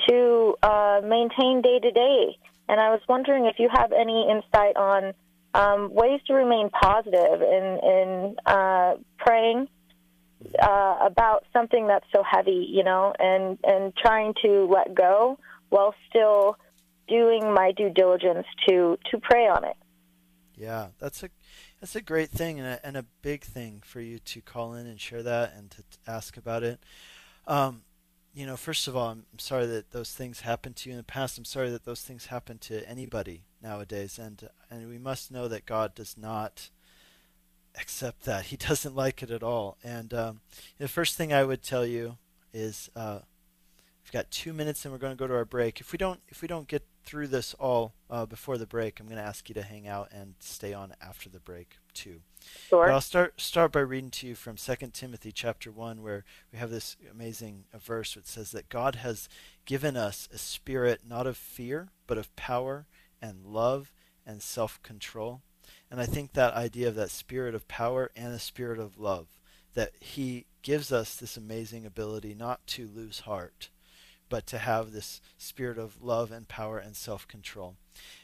[0.08, 2.38] to uh, maintain day to day.
[2.70, 5.14] And I was wondering if you have any insight on
[5.54, 9.68] um, ways to remain positive in in uh, praying
[10.62, 15.38] uh, about something that's so heavy, you know, and and trying to let go
[15.70, 16.58] while still
[17.08, 19.76] doing my due diligence to to pray on it.
[20.56, 21.30] Yeah, that's a
[21.80, 24.88] that's a great thing and a, and a big thing for you to call in
[24.88, 26.80] and share that and to ask about it.
[27.48, 27.82] Um,
[28.34, 31.04] you know, first of all, I'm sorry that those things happened to you in the
[31.04, 31.38] past.
[31.38, 35.66] I'm sorry that those things happen to anybody nowadays, and and we must know that
[35.66, 36.70] God does not
[37.80, 38.46] accept that.
[38.46, 39.78] He doesn't like it at all.
[39.84, 40.42] And um,
[40.78, 42.18] the first thing I would tell you
[42.54, 43.20] is, uh,
[44.04, 45.80] we've got two minutes, and we're going to go to our break.
[45.80, 49.08] If we don't if we don't get through this all uh, before the break, I'm
[49.08, 52.22] going to ask you to hang out and stay on after the break too.
[52.70, 52.86] Sure.
[52.86, 56.60] But I'll start start by reading to you from 2 Timothy chapter 1 where we
[56.60, 59.30] have this amazing uh, verse which says that God has
[59.66, 62.86] given us a spirit not of fear but of power
[63.22, 63.92] and love
[64.26, 65.42] and self-control.
[65.90, 69.28] And I think that idea of that spirit of power and a spirit of love
[69.74, 73.70] that he gives us this amazing ability not to lose heart
[74.34, 77.76] but to have this spirit of love and power and self-control.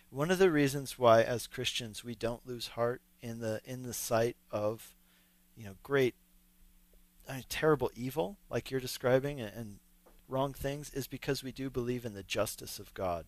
[0.09, 3.93] One of the reasons why as Christians we don't lose heart in the in the
[3.93, 4.95] sight of
[5.55, 6.15] you know great
[7.29, 9.79] I mean, terrible evil like you're describing and, and
[10.27, 13.25] wrong things is because we do believe in the justice of God.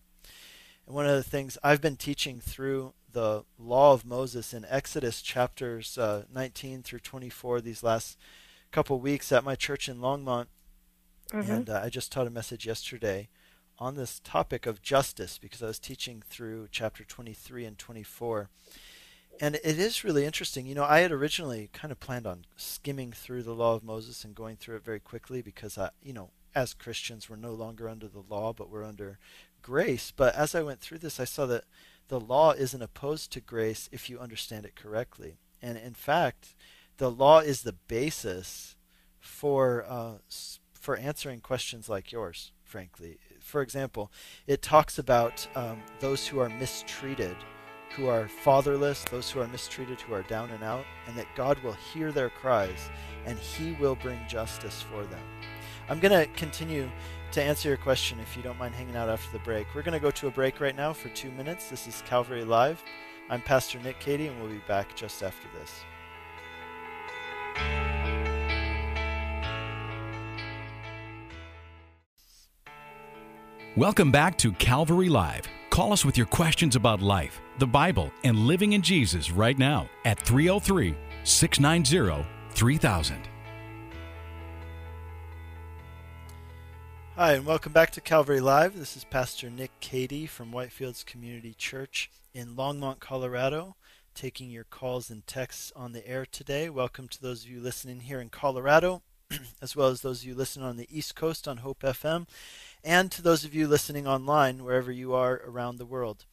[0.86, 5.20] And one of the things I've been teaching through the law of Moses in Exodus
[5.22, 8.18] chapters uh, 19 through 24 these last
[8.70, 10.46] couple weeks at my church in Longmont
[11.30, 11.48] Mhm.
[11.48, 13.28] and uh, I just taught a message yesterday
[13.78, 18.50] on this topic of justice because I was teaching through chapter 23 and 24.
[19.40, 20.66] And it is really interesting.
[20.66, 24.24] You know, I had originally kind of planned on skimming through the law of Moses
[24.24, 27.88] and going through it very quickly because I, you know, as Christians, we're no longer
[27.88, 29.18] under the law, but we're under
[29.62, 30.12] grace.
[30.14, 31.64] But as I went through this, I saw that
[32.08, 35.36] the law isn't opposed to grace if you understand it correctly.
[35.62, 36.54] And in fact,
[36.98, 38.76] the law is the basis
[39.18, 40.14] for uh,
[40.72, 43.18] for answering questions like yours, frankly.
[43.40, 44.10] For example,
[44.46, 47.36] it talks about um, those who are mistreated,
[47.94, 51.62] who are fatherless, those who are mistreated, who are down and out, and that God
[51.62, 52.90] will hear their cries
[53.24, 55.22] and He will bring justice for them.
[55.88, 56.90] I'm going to continue
[57.32, 59.66] to answer your question if you don't mind hanging out after the break.
[59.74, 61.70] We're going to go to a break right now for two minutes.
[61.70, 62.82] This is Calvary Live.
[63.30, 65.72] I'm Pastor Nick Cady, and we'll be back just after this.
[73.76, 75.48] Welcome back to Calvary Live.
[75.70, 79.88] Call us with your questions about life, the Bible, and living in Jesus right now
[80.04, 83.31] at 303 690 3000.
[87.22, 88.76] Hi, and welcome back to Calvary Live.
[88.76, 93.76] This is Pastor Nick Cady from Whitefields Community Church in Longmont, Colorado,
[94.12, 96.68] taking your calls and texts on the air today.
[96.68, 99.02] Welcome to those of you listening here in Colorado,
[99.62, 102.26] as well as those of you listening on the East Coast on Hope FM,
[102.82, 106.24] and to those of you listening online wherever you are around the world.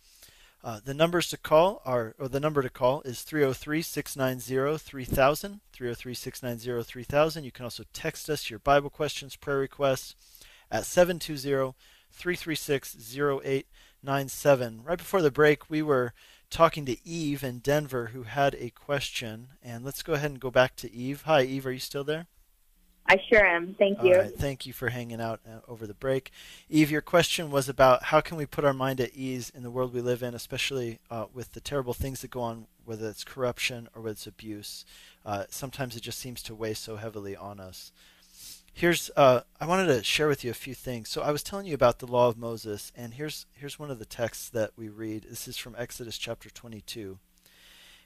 [0.63, 5.59] Uh, the numbers to call are, or the number to call is 303 690 3000.
[5.71, 7.43] 303 690 3000.
[7.43, 10.15] You can also text us your Bible questions, prayer requests
[10.71, 11.73] at 720
[12.11, 14.83] 336 0897.
[14.83, 16.13] Right before the break, we were
[16.49, 19.49] talking to Eve in Denver who had a question.
[19.63, 21.23] And let's go ahead and go back to Eve.
[21.25, 21.65] Hi, Eve.
[21.65, 22.27] Are you still there?
[23.11, 23.75] I sure am.
[23.79, 24.13] Thank you.
[24.13, 24.35] All right.
[24.35, 26.31] Thank you for hanging out uh, over the break.
[26.69, 29.71] Eve, your question was about how can we put our mind at ease in the
[29.71, 33.23] world we live in, especially uh, with the terrible things that go on, whether it's
[33.23, 34.85] corruption or whether it's abuse.
[35.25, 37.91] Uh, sometimes it just seems to weigh so heavily on us.
[38.73, 41.09] Here's uh, I wanted to share with you a few things.
[41.09, 43.99] So I was telling you about the law of Moses, and here's here's one of
[43.99, 45.25] the texts that we read.
[45.29, 47.19] This is from Exodus chapter 22,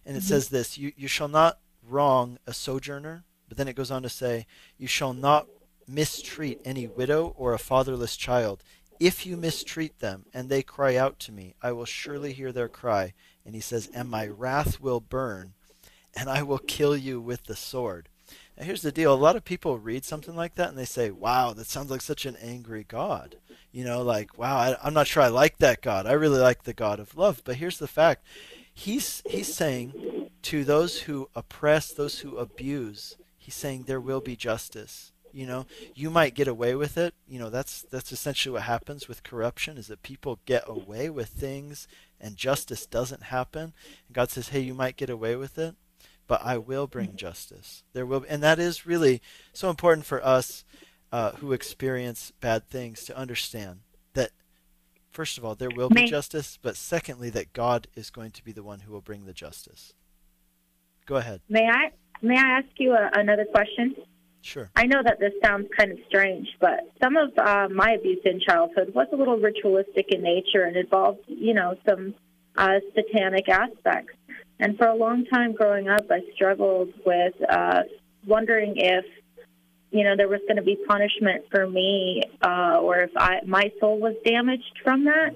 [0.05, 0.27] and it mm-hmm.
[0.27, 4.09] says this: "You you shall not wrong a sojourner." But then it goes on to
[4.09, 4.47] say,
[4.79, 5.47] You shall not
[5.87, 8.63] mistreat any widow or a fatherless child.
[8.99, 12.67] If you mistreat them and they cry out to me, I will surely hear their
[12.67, 13.13] cry.
[13.45, 15.53] And he says, And my wrath will burn,
[16.15, 18.09] and I will kill you with the sword.
[18.57, 21.53] Here's the deal a lot of people read something like that and they say, Wow,
[21.53, 23.37] that sounds like such an angry God.
[23.71, 26.05] You know, like, wow, I, I'm not sure I like that God.
[26.05, 27.41] I really like the God of love.
[27.43, 28.25] But here's the fact
[28.73, 34.35] He's, he's saying to those who oppress, those who abuse, he's saying there will be
[34.35, 38.61] justice you know you might get away with it you know that's that's essentially what
[38.61, 41.87] happens with corruption is that people get away with things
[42.21, 43.73] and justice doesn't happen
[44.07, 45.75] and god says hey you might get away with it
[46.27, 50.23] but i will bring justice there will be, and that is really so important for
[50.25, 50.63] us
[51.11, 53.81] uh, who experience bad things to understand
[54.13, 54.31] that
[55.11, 58.51] first of all there will be justice but secondly that god is going to be
[58.51, 59.93] the one who will bring the justice
[61.05, 61.91] go ahead may i
[62.23, 63.95] May I ask you a, another question?
[64.41, 64.71] Sure.
[64.75, 68.39] I know that this sounds kind of strange, but some of uh, my abuse in
[68.39, 72.15] childhood was a little ritualistic in nature and involved, you know, some
[72.57, 74.13] uh, satanic aspects.
[74.59, 77.83] And for a long time growing up, I struggled with uh,
[78.25, 79.05] wondering if,
[79.91, 83.71] you know, there was going to be punishment for me uh, or if I, my
[83.79, 85.35] soul was damaged from that.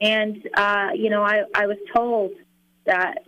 [0.00, 2.32] And, uh, you know, I, I was told
[2.86, 3.24] that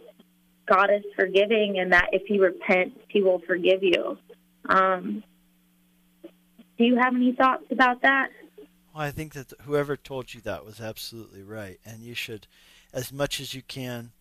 [0.66, 4.18] God is forgiving and that if you repent, He will forgive you.
[4.68, 5.22] Um,
[6.78, 8.28] do you have any thoughts about that?
[8.94, 12.46] Well, I think that whoever told you that was absolutely right, and you should,
[12.92, 14.12] as much as you can,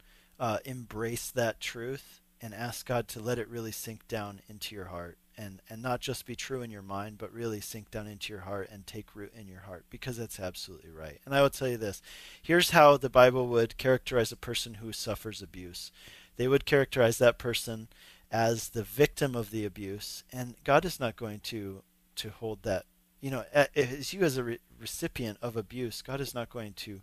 [0.42, 4.86] uh, embrace that truth and ask God to let it really sink down into your
[4.86, 8.34] heart and and not just be true in your mind but really sink down into
[8.34, 11.50] your heart and take root in your heart because that's absolutely right and i will
[11.50, 12.02] tell you this
[12.42, 15.90] here's how the bible would characterize a person who suffers abuse
[16.36, 17.88] they would characterize that person
[18.32, 21.84] as the victim of the abuse, and God is not going to
[22.16, 22.86] to hold that.
[23.20, 27.02] You know, as you as a re- recipient of abuse, God is not going to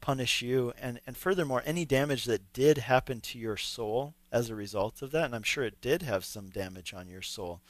[0.00, 4.54] punish you, and and furthermore, any damage that did happen to your soul as a
[4.54, 7.60] result of that, and I'm sure it did have some damage on your soul.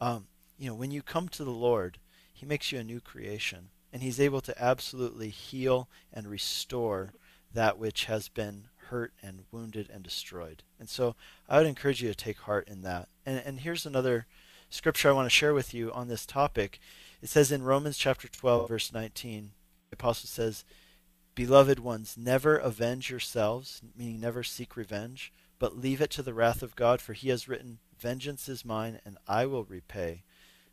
[0.00, 0.26] Um,
[0.58, 1.98] you know, when you come to the Lord,
[2.32, 7.12] He makes you a new creation, and He's able to absolutely heal and restore
[7.52, 10.62] that which has been hurt and wounded and destroyed.
[10.78, 11.14] And so
[11.48, 13.08] I would encourage you to take heart in that.
[13.24, 14.26] And, and here's another
[14.68, 16.78] scripture I want to share with you on this topic.
[17.22, 19.50] It says in Romans chapter 12, verse 19,
[19.90, 20.64] the apostle says,
[21.40, 26.62] Beloved ones, never avenge yourselves, meaning never seek revenge, but leave it to the wrath
[26.62, 30.22] of God, for he has written, Vengeance is mine, and I will repay,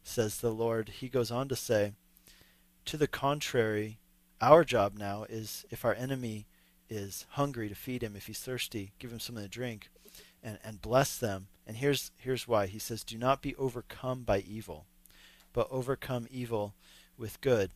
[0.04, 0.90] says the Lord.
[0.90, 1.94] He goes on to say,
[2.84, 4.00] To the contrary,
[4.42, 6.48] our job now is if our enemy
[6.90, 8.18] is hungry to feed him.
[8.18, 9.88] If he's thirsty, give him something to drink
[10.44, 11.48] and, and bless them.
[11.66, 12.66] And here's here's why.
[12.66, 14.86] He says, Do not be overcome by evil,
[15.54, 16.74] but overcome evil
[17.18, 17.72] with good.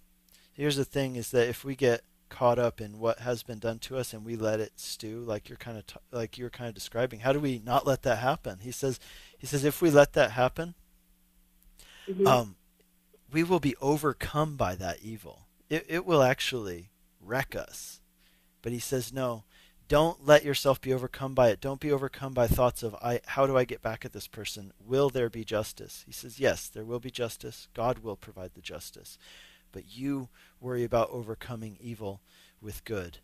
[0.51, 3.77] Here's the thing is that if we get caught up in what has been done
[3.77, 6.69] to us and we let it stew like you're kind of t- like you're kind
[6.69, 8.99] of describing how do we not let that happen he says
[9.37, 10.73] he says if we let that happen
[12.09, 12.25] mm-hmm.
[12.25, 12.55] um,
[13.31, 16.89] we will be overcome by that evil it, it will actually
[17.21, 18.01] wreck us
[18.61, 19.43] but he says, no,
[19.87, 21.59] don't let yourself be overcome by it.
[21.59, 24.71] Don't be overcome by thoughts of, I, how do I get back at this person?
[24.79, 26.03] Will there be justice?
[26.05, 27.67] He says, yes, there will be justice.
[27.73, 29.17] God will provide the justice.
[29.71, 30.29] But you
[30.61, 32.21] worry about overcoming evil
[32.61, 33.17] with good.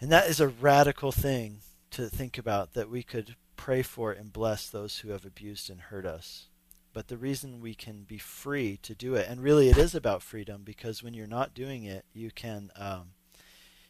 [0.00, 1.58] And that is a radical thing
[1.92, 5.80] to think about that we could pray for and bless those who have abused and
[5.80, 6.46] hurt us.
[6.92, 10.22] But the reason we can be free to do it, and really it is about
[10.22, 13.12] freedom because when you're not doing it, you can um,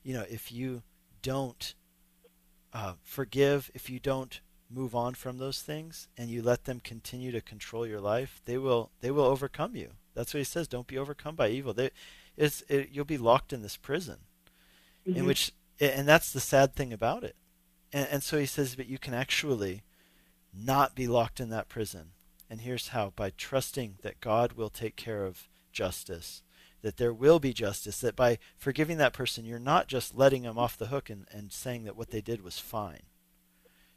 [0.02, 0.82] you know, if you
[1.22, 1.74] don't
[2.72, 4.40] uh, forgive, if you don't
[4.70, 8.56] move on from those things, and you let them continue to control your life, they
[8.56, 9.90] will they will overcome you.
[10.14, 10.68] That's what he says.
[10.68, 11.72] Don't be overcome by evil.
[11.72, 11.90] They,
[12.41, 14.18] it's it, you'll be locked in this prison,
[15.07, 15.18] mm-hmm.
[15.18, 17.36] in which, and that's the sad thing about it.
[17.93, 19.82] And, and so he says, but you can actually
[20.53, 22.12] not be locked in that prison.
[22.49, 26.43] And here's how: by trusting that God will take care of justice
[26.82, 30.59] that there will be justice, that by forgiving that person, you're not just letting them
[30.59, 33.03] off the hook and, and saying that what they did was fine,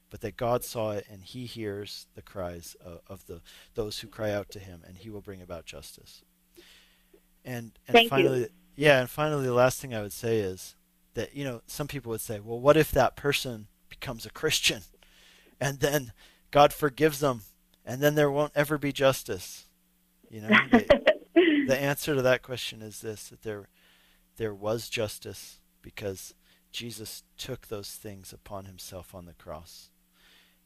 [0.10, 3.41] but that God saw it and he hears the cries of, of the
[3.76, 6.24] those who cry out to him and he will bring about justice.
[7.46, 8.50] And, and Thank finally, you.
[8.76, 10.76] yeah, and finally, the last thing I would say is
[11.14, 14.82] that, you know, some people would say, well, what if that person becomes a Christian
[15.60, 16.14] and then
[16.52, 17.41] God forgives them
[17.86, 19.68] and then there won't ever be justice?
[20.30, 21.14] You know, the,
[21.68, 23.68] the answer to that question is this that there
[24.38, 26.34] there was justice because
[26.72, 29.91] Jesus took those things upon himself on the cross.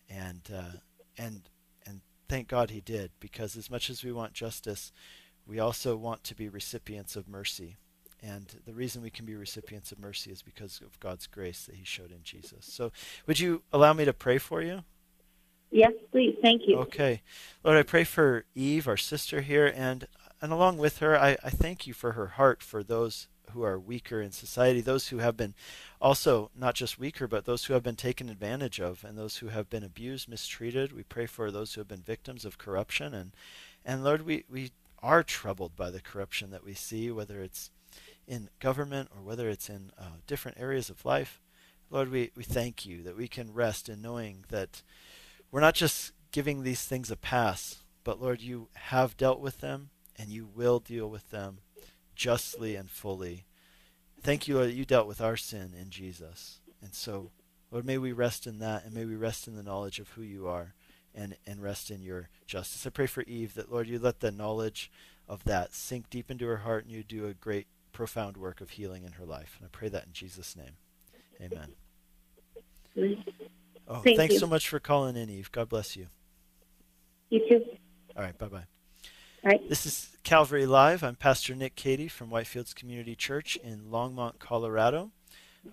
[0.10, 0.80] And uh,
[1.18, 1.50] and
[1.86, 4.94] and thank God he did because as much as we want justice,
[5.48, 7.78] we also want to be recipients of mercy.
[8.22, 11.76] And the reason we can be recipients of mercy is because of God's grace that
[11.76, 12.66] he showed in Jesus.
[12.66, 12.92] So
[13.26, 14.84] would you allow me to pray for you?
[15.70, 16.36] yes, please.
[16.42, 16.78] Thank you.
[16.78, 17.22] Okay.
[17.64, 20.08] Lord, I pray for Eve, our sister here, and
[20.42, 23.80] and along with her, I, I thank you for her heart for those who are
[23.80, 25.56] weaker in society, those who have been
[26.00, 29.48] also not just weaker, but those who have been taken advantage of and those who
[29.48, 30.94] have been abused, mistreated.
[30.94, 33.32] We pray for those who have been victims of corruption and
[33.88, 34.72] and Lord, we, we
[35.08, 37.72] are troubled by the corruption that we see, whether it's
[38.28, 41.40] in government or whether it's in uh, different areas of life.
[41.90, 44.82] Lord, we, we thank you that we can rest in knowing that
[45.50, 49.92] we're not just giving these things a pass, but Lord, you have dealt with them
[50.18, 51.60] and you will deal with them
[52.14, 53.46] justly and fully.
[54.22, 56.60] Thank you, Lord, that you dealt with our sin in Jesus.
[56.82, 57.32] And so,
[57.72, 60.22] Lord, may we rest in that and may we rest in the knowledge of who
[60.22, 60.74] you are
[61.18, 62.86] and, and rest in your justice.
[62.86, 64.92] I pray for Eve that, Lord, you let the knowledge
[65.28, 68.72] of that sink deep into her heart and you do a great, profound work of
[68.72, 69.56] healing in her life.
[69.58, 70.78] And I pray that in Jesus' name.
[71.42, 71.74] Amen.
[73.88, 74.40] Oh, Thank thanks you.
[74.40, 75.52] so much for calling in, Eve.
[75.52, 76.08] God bless you.
[77.30, 77.66] You too.
[78.16, 78.66] All right, bye bye.
[79.44, 79.70] All right.
[79.70, 81.04] This is Calvary Live.
[81.04, 85.12] I'm Pastor Nick Cady from Whitefields Community Church in Longmont, Colorado.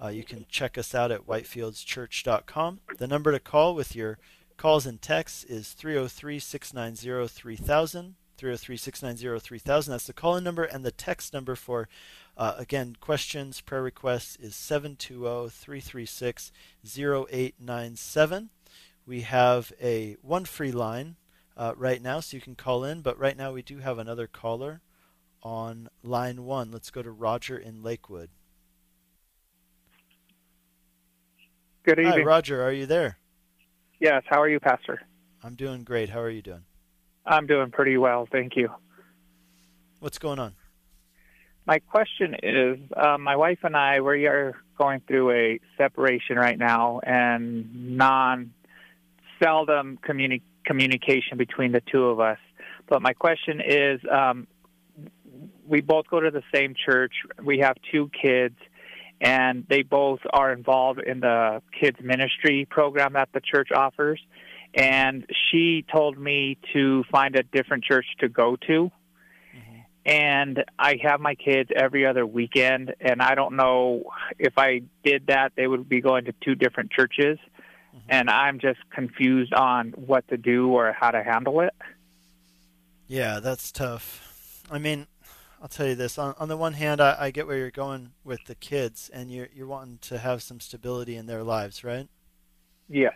[0.03, 2.81] Uh, you can check us out at whitefieldschurch.com.
[2.99, 4.19] The number to call with your
[4.57, 8.15] calls and texts is 303 690 3000.
[8.37, 9.93] 303 690 3000.
[9.93, 10.65] That's the call in number.
[10.65, 11.89] And the text number for,
[12.37, 16.53] uh, again, questions, prayer requests is 720 336
[16.85, 18.51] 0897.
[19.07, 21.17] We have a one free line
[21.57, 23.03] uh, right now, so you can call in.
[23.03, 24.81] But right now, we do have another caller
[25.43, 26.71] on line one.
[26.71, 28.31] Let's go to Roger in Lakewood.
[31.85, 32.21] Good evening.
[32.21, 32.25] Hi.
[32.25, 32.63] Roger.
[32.63, 33.19] Are you there?
[34.05, 35.01] Yes, how are you, Pastor?
[35.43, 36.11] I'm doing great.
[36.11, 36.65] How are you doing?
[37.25, 38.69] I'm doing pretty well, thank you.
[40.01, 40.55] What's going on?
[41.67, 46.59] My question is uh, my wife and I, we are going through a separation right
[46.59, 48.53] now and non
[49.43, 52.39] seldom communi- communication between the two of us.
[52.87, 54.47] But my question is um,
[55.67, 58.57] we both go to the same church, we have two kids.
[59.21, 64.21] And they both are involved in the kids ministry program that the church offers.
[64.75, 68.91] And she told me to find a different church to go to.
[70.07, 75.29] And I have my kids every other weekend, and I don't know if I did
[75.29, 77.39] that, they would be going to two different churches.
[78.09, 81.73] And I'm just confused on what to do or how to handle it.
[83.09, 84.65] Yeah, that's tough.
[84.71, 85.07] I mean,
[85.65, 86.19] I'll tell you this.
[86.19, 89.31] On, on the one hand, I, I get where you're going with the kids, and
[89.31, 92.07] you're you're wanting to have some stability in their lives, right?
[92.87, 93.13] Yeah.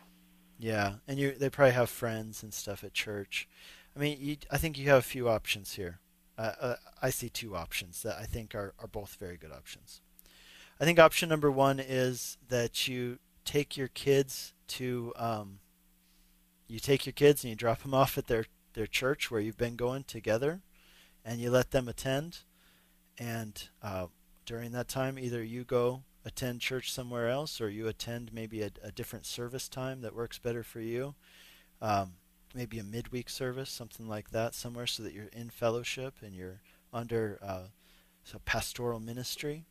[0.59, 3.47] Yeah, and you they probably have friends and stuff at church.
[3.95, 6.01] I mean, you, I think you have a few options here.
[6.39, 10.01] Uh, uh, I see two options that I think are, are both very good options.
[10.81, 15.59] I think option number one is that you take your kids to um,
[16.67, 19.59] you take your kids and you drop them off at their their church where you've
[19.59, 20.63] been going together,
[21.29, 22.39] and you let them attend.
[23.19, 24.07] And uh,
[24.47, 28.71] during that time, either you go attend church somewhere else, or you attend maybe a,
[28.83, 31.15] a different service time that works better for you.
[31.83, 32.13] Um,
[32.55, 36.63] maybe a midweek service, something like that, somewhere, so that you're in fellowship and you're
[36.95, 37.69] under uh,
[38.25, 39.65] so pastoral ministry.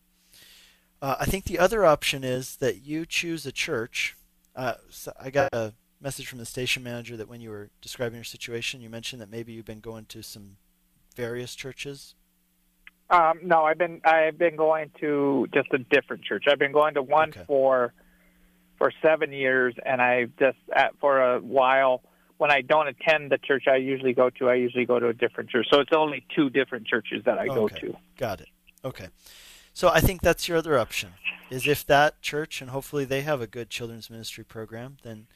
[1.01, 4.15] Uh, I think the other option is that you choose a church.
[4.55, 8.17] Uh, so I got a message from the station manager that when you were describing
[8.17, 10.57] your situation, you mentioned that maybe you've been going to some
[11.17, 12.15] various churches.
[13.09, 16.45] Um, no, I've been I've been going to just a different church.
[16.49, 17.43] I've been going to one Okay.
[17.47, 17.93] for
[18.77, 22.01] for seven years, and I've just at, for a while
[22.37, 25.13] when I don't attend the church I usually go to, I usually go to a
[25.13, 25.67] different church.
[25.73, 27.95] So it's only two different churches that I go to.
[28.15, 28.49] Got it.
[28.85, 29.07] Okay.
[29.73, 31.09] So I think that's your other option.
[31.49, 35.27] Is if that church and hopefully they have a good children's ministry program, then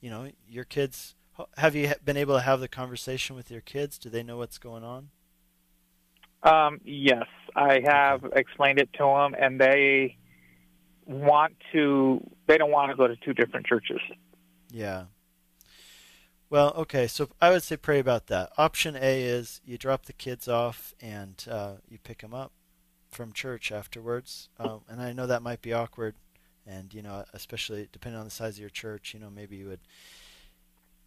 [0.00, 1.14] you know your kids.
[1.58, 3.98] Have you been able to have the conversation with your kids?
[3.98, 5.10] Do they know what's going on?
[6.42, 10.16] Um, yes, I have explained it to them, and they
[11.04, 12.20] want to.
[12.46, 14.00] They don't want to go to two different churches.
[14.70, 15.04] Yeah.
[16.48, 18.52] Well, okay, so I would say pray about that.
[18.56, 22.52] Option A is you drop the kids off and uh, you pick them up
[23.10, 24.48] from church afterwards.
[24.58, 26.14] Um, and I know that might be awkward,
[26.64, 29.66] and you know, especially depending on the size of your church, you know, maybe you
[29.66, 29.80] would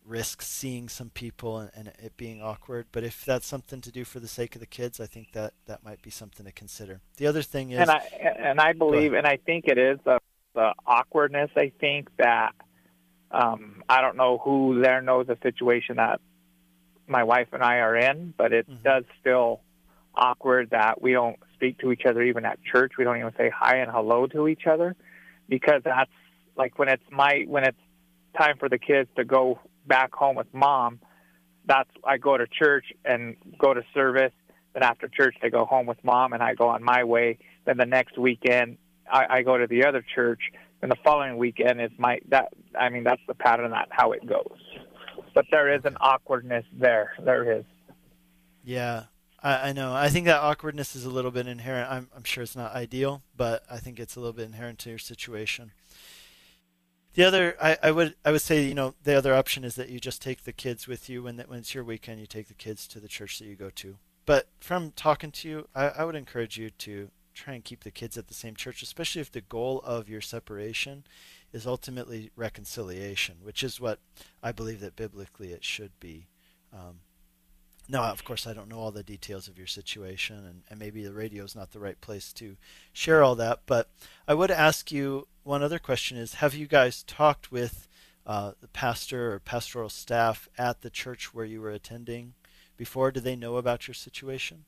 [0.06, 2.88] risk seeing some people and, and, it being awkward.
[2.92, 5.54] But if that's something to do for the sake of the kids, I think that
[5.68, 7.02] that might be something to consider.
[7.18, 7.98] The other thing is, and I
[8.40, 10.20] and I believe, and I think it is the,
[10.56, 11.52] the awkwardness.
[11.56, 12.54] I think that
[13.32, 16.20] um, I don't know who there knows the situation that
[17.08, 18.84] my wife and I are in, but it mm-hmm.
[18.84, 19.62] does feel
[20.16, 22.94] awkward that we don't speak to each other even at church.
[22.98, 24.96] We don't even say hi and hello to each other
[25.48, 26.12] because that's
[26.56, 27.78] like when it's my when it's
[28.38, 29.60] time for the kids to go
[29.90, 31.02] back home with mom.
[31.66, 34.32] That's I go to church and go to service.
[34.74, 37.40] Then after church, they go home with mom, and I go on my way.
[37.66, 38.78] Then the next weekend,
[39.12, 40.42] I, I go to the other church
[40.82, 44.26] and the following weekend is my that I mean that's the pattern that how it
[44.26, 44.60] goes.
[45.36, 47.12] But there is an awkwardness there.
[47.24, 47.66] There is.
[48.64, 49.06] Yeah,
[49.42, 49.94] I, I know.
[49.94, 51.92] I think that awkwardness is a little bit inherent.
[51.92, 54.90] I'm I'm sure it's not ideal, but I think it's a little bit inherent to
[54.90, 55.72] your situation.
[57.16, 59.90] The other, I, I would I would say, you know, the other option is that
[59.90, 62.20] you just take the kids with you when that when it's your weekend.
[62.20, 63.98] You take the kids to the church that you go to.
[64.26, 67.92] But from talking to you, I, I would encourage you to try and keep the
[67.92, 71.04] kids at the same church, especially if the goal of your separation
[71.52, 74.00] is ultimately reconciliation, which is what
[74.44, 76.28] I believe that biblically it should be.
[76.74, 77.00] Um,
[77.90, 81.04] now, of course, I don't know all the details of your situation, and, and maybe
[81.04, 82.56] the radio is not the right place to
[82.94, 83.62] share all that.
[83.66, 83.90] But
[84.28, 87.88] I would ask you one other question: Is have you guys talked with
[88.28, 92.36] uh, the pastor or pastoral staff at the church where you were attending
[92.78, 93.12] before?
[93.12, 94.66] Do they know about your situation?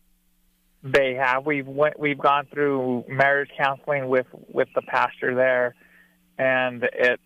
[0.84, 1.45] They have.
[1.45, 1.99] We've went.
[1.99, 5.76] We've gone through marriage counseling with with the pastor there,
[6.39, 7.19] and it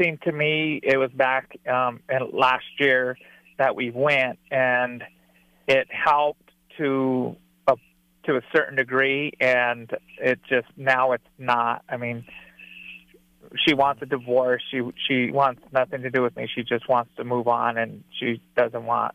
[0.00, 2.00] seemed to me it was back um,
[2.32, 3.18] last year
[3.60, 5.04] that we went, and
[5.68, 7.36] it helped to
[7.68, 7.76] a
[8.24, 11.84] to a certain degree, and it just now it's not.
[11.86, 12.24] I mean,
[13.66, 14.62] she wants a divorce.
[14.70, 16.48] She she wants nothing to do with me.
[16.52, 19.14] She just wants to move on, and she doesn't want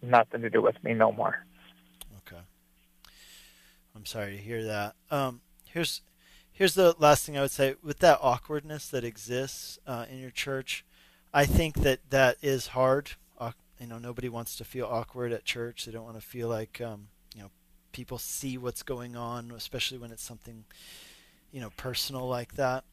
[0.00, 1.44] nothing to do with me no more.
[2.26, 2.40] Okay,
[3.94, 4.94] I'm sorry to hear that.
[5.10, 6.00] Um, here's
[6.50, 10.30] here's the last thing I would say with that awkwardness that exists uh, in your
[10.30, 10.86] church.
[11.34, 13.10] I think that that is hard.
[13.84, 15.84] You know, nobody wants to feel awkward at church.
[15.84, 17.50] They don't want to feel like um, you know
[17.92, 20.64] people see what's going on, especially when it's something
[21.52, 22.84] you know personal like that.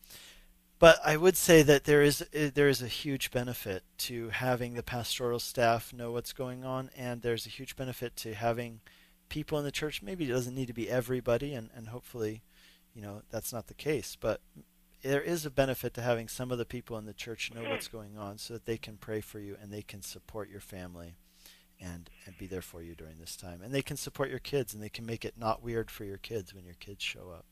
[0.79, 4.73] But I would say that there is eh, there is a huge benefit to having
[4.73, 8.81] the pastoral staff know what's going on, and there's a huge benefit to having
[9.29, 10.01] people in the church.
[10.01, 12.41] Maybe it doesn't need to be everybody, and, and hopefully,
[12.93, 14.17] you know, that's not the case.
[14.19, 14.41] But
[15.01, 17.87] there is a benefit to having some of the people in the church know what's
[17.87, 21.15] going on so that they can pray for you and they can support your family
[21.79, 23.61] and, and be there for you during this time.
[23.63, 26.17] And they can support your kids and they can make it not weird for your
[26.17, 27.45] kids when your kids show up.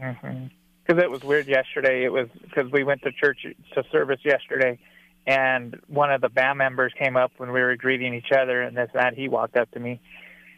[0.00, 0.46] Mm-hmm.
[0.86, 2.04] Because it was weird yesterday.
[2.04, 4.78] It was because we went to church to service yesterday,
[5.26, 8.74] and one of the band members came up when we were greeting each other, and
[8.74, 10.00] this that he walked up to me,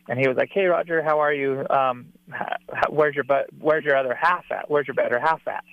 [0.08, 1.66] and he was like, "Hey, Roger, how are you?
[1.68, 2.56] Um, how,
[2.90, 3.46] where's your but?
[3.58, 4.70] Where's your other half at?
[4.70, 5.64] Where's your better half at?"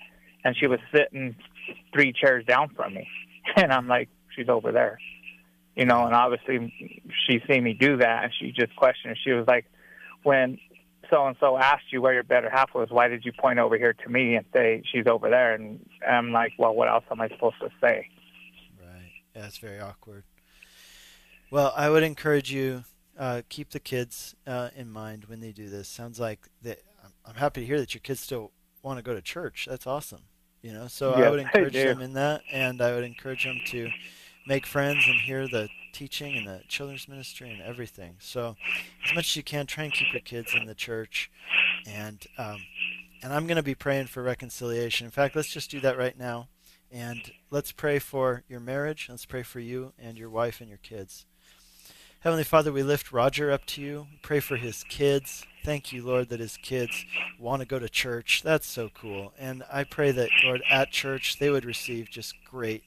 [0.47, 1.35] And she was sitting
[1.91, 3.05] three chairs down from me,
[3.57, 4.97] and I'm like, "She's over there,"
[5.75, 6.05] you know.
[6.05, 9.17] And obviously, she seen me do that, and she just questioned.
[9.21, 9.65] She was like,
[10.23, 10.57] "When
[11.09, 13.77] so and so asked you where your better half was, why did you point over
[13.77, 17.19] here to me and say she's over there?" And I'm like, "Well, what else am
[17.19, 18.07] I supposed to say?"
[18.79, 19.11] Right.
[19.35, 20.23] Yeah, that's very awkward.
[21.51, 22.85] Well, I would encourage you
[23.19, 25.89] uh, keep the kids uh, in mind when they do this.
[25.89, 26.83] Sounds like that.
[27.25, 29.67] I'm happy to hear that your kids still want to go to church.
[29.69, 30.21] That's awesome.
[30.61, 33.89] You know, so I would encourage them in that, and I would encourage them to
[34.47, 38.15] make friends and hear the teaching and the children's ministry and everything.
[38.19, 38.55] So,
[39.05, 41.31] as much as you can, try and keep your kids in the church,
[41.85, 42.61] and um,
[43.23, 45.05] and I'm going to be praying for reconciliation.
[45.05, 46.47] In fact, let's just do that right now,
[46.91, 49.07] and let's pray for your marriage.
[49.09, 51.25] Let's pray for you and your wife and your kids.
[52.21, 54.07] Heavenly Father, we lift Roger up to you.
[54.21, 55.45] Pray for his kids.
[55.67, 57.05] Thank you, Lord, that his kids
[57.37, 58.41] want to go to church.
[58.41, 59.33] That's so cool.
[59.37, 62.85] And I pray that, Lord, at church they would receive just great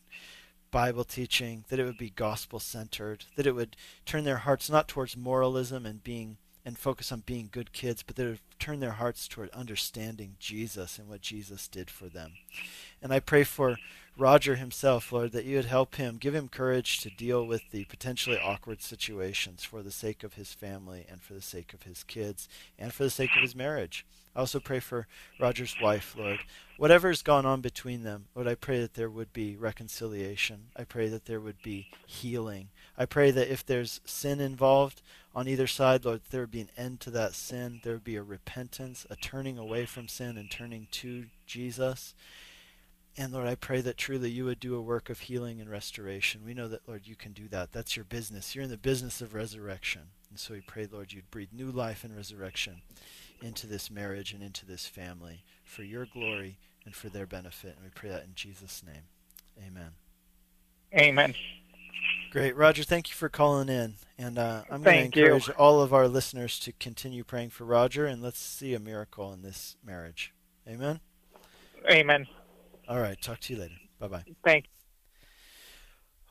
[0.70, 3.76] Bible teaching, that it would be gospel centered, that it would
[4.06, 8.16] turn their hearts not towards moralism and being and focus on being good kids, but
[8.16, 12.32] that it would turn their hearts toward understanding Jesus and what Jesus did for them.
[13.02, 13.76] And I pray for
[14.16, 17.84] Roger himself, Lord, that you would help him, give him courage to deal with the
[17.84, 22.04] potentially awkward situations for the sake of his family and for the sake of his
[22.04, 22.48] kids
[22.78, 24.04] and for the sake of his marriage.
[24.34, 25.06] I also pray for
[25.40, 26.38] Roger's wife, Lord.
[26.76, 30.66] Whatever's gone on between them, Lord, I pray that there would be reconciliation.
[30.76, 32.68] I pray that there would be healing.
[32.96, 35.02] I pray that if there's sin involved
[35.34, 37.80] on either side, Lord, there would be an end to that sin.
[37.82, 42.14] There would be a repentance, a turning away from sin and turning to Jesus.
[43.16, 46.42] And Lord, I pray that truly you would do a work of healing and restoration.
[46.44, 47.72] We know that, Lord, you can do that.
[47.72, 48.54] That's your business.
[48.54, 50.02] You're in the business of resurrection.
[50.30, 52.82] And so we pray, Lord, you'd breathe new life and resurrection
[53.42, 57.74] into this marriage and into this family for your glory and for their benefit.
[57.76, 59.02] And we pray that in Jesus' name.
[59.58, 59.90] Amen.
[60.94, 61.34] Amen.
[62.30, 62.56] Great.
[62.56, 63.94] Roger, thank you for calling in.
[64.16, 65.54] And uh, I'm going to encourage you.
[65.54, 69.42] all of our listeners to continue praying for Roger, and let's see a miracle in
[69.42, 70.32] this marriage.
[70.68, 71.00] Amen.
[71.90, 72.26] Amen.
[72.90, 73.22] All right.
[73.22, 73.76] Talk to you later.
[74.00, 74.24] Bye bye.
[74.44, 74.64] Thank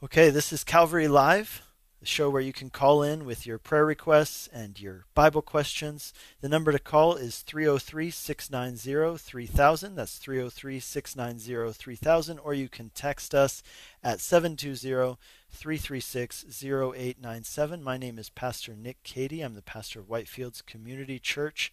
[0.03, 1.61] Okay, this is Calvary Live,
[2.01, 6.13] the show where you can call in with your prayer requests and your Bible questions.
[6.41, 9.95] The number to call is 303 690 3000.
[9.95, 12.39] That's 303 690 3000.
[12.39, 13.63] Or you can text us
[14.03, 15.17] at 720
[15.49, 17.81] 336 0897.
[17.81, 19.41] My name is Pastor Nick Cady.
[19.41, 21.71] I'm the pastor of Whitefields Community Church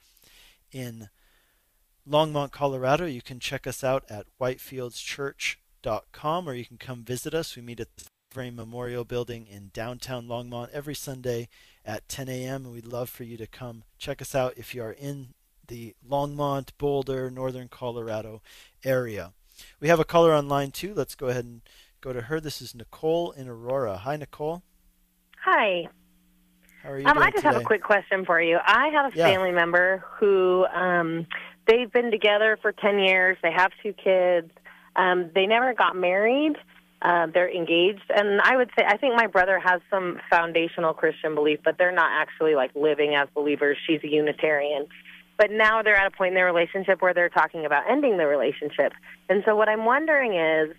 [0.71, 1.09] in
[2.09, 3.07] Longmont, Colorado.
[3.07, 7.57] You can check us out at whitefieldschurch.com or you can come visit us.
[7.57, 11.49] We meet at the Frame Memorial Building in downtown Longmont every Sunday
[11.85, 12.65] at 10 a.m.
[12.67, 15.35] And we'd love for you to come check us out if you are in
[15.67, 18.41] the Longmont, Boulder, Northern Colorado
[18.85, 19.33] area.
[19.81, 20.95] We have a caller online too.
[20.95, 21.63] Let's go ahead and
[22.01, 22.41] go to her.
[22.41, 23.99] This is Nicole in Aurora.
[23.99, 24.63] Hi, Nicole.
[25.43, 25.89] Hi.
[26.83, 27.55] How are you Um, doing I just today?
[27.55, 28.59] have a quick question for you.
[28.65, 29.27] I have a Yeah.
[29.27, 31.27] family member who um,
[31.67, 33.37] they've been together for 10 years.
[33.43, 34.51] They have two kids.
[34.95, 36.57] Um, they never got married.
[37.03, 38.05] Uh, they're engaged.
[38.09, 41.93] And I would say, I think my brother has some foundational Christian belief, but they're
[41.93, 43.77] not actually like living as believers.
[43.87, 44.87] She's a Unitarian.
[45.37, 48.27] But now they're at a point in their relationship where they're talking about ending the
[48.27, 48.93] relationship.
[49.29, 50.75] And so what I'm wondering is,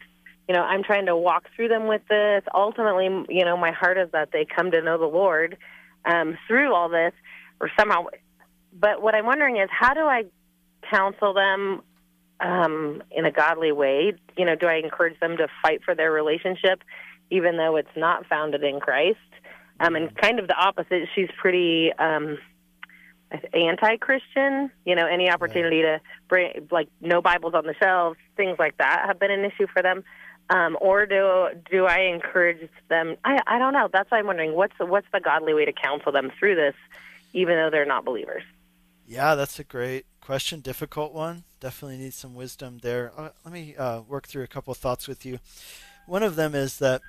[0.49, 2.41] you know, I'm trying to walk through them with this.
[2.53, 5.57] Ultimately, you know, my heart is that they come to know the Lord
[6.05, 7.13] um, through all this,
[7.59, 8.05] or somehow.
[8.73, 10.23] But what I'm wondering is, how do I
[10.89, 11.81] counsel them
[12.39, 14.13] um, in a godly way?
[14.37, 16.83] You know, do I encourage them to fight for their relationship,
[17.29, 19.17] even though it's not founded in Christ?
[19.79, 21.07] Um, and kind of the opposite.
[21.13, 22.37] She's pretty um,
[23.53, 24.71] anti-Christian.
[24.85, 29.03] You know, any opportunity to bring like no Bibles on the shelves, things like that,
[29.05, 30.03] have been an issue for them.
[30.49, 33.17] Um, or do do I encourage them?
[33.23, 33.89] I I don't know.
[33.91, 36.75] That's why I'm wondering what's the, what's the godly way to counsel them through this,
[37.33, 38.43] even though they're not believers.
[39.07, 40.59] Yeah, that's a great question.
[40.59, 41.43] Difficult one.
[41.61, 43.11] Definitely need some wisdom there.
[43.17, 45.39] Uh, let me uh, work through a couple of thoughts with you.
[46.05, 47.01] One of them is that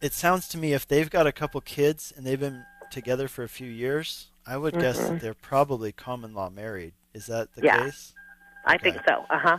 [0.00, 3.42] it sounds to me if they've got a couple kids and they've been together for
[3.42, 5.20] a few years, I would guess that Mhm.
[5.20, 6.92] they're probably common law married.
[7.12, 7.84] Is that the Yeah.
[7.84, 8.12] case?
[8.64, 9.26] I think so.
[9.28, 9.58] Uh huh.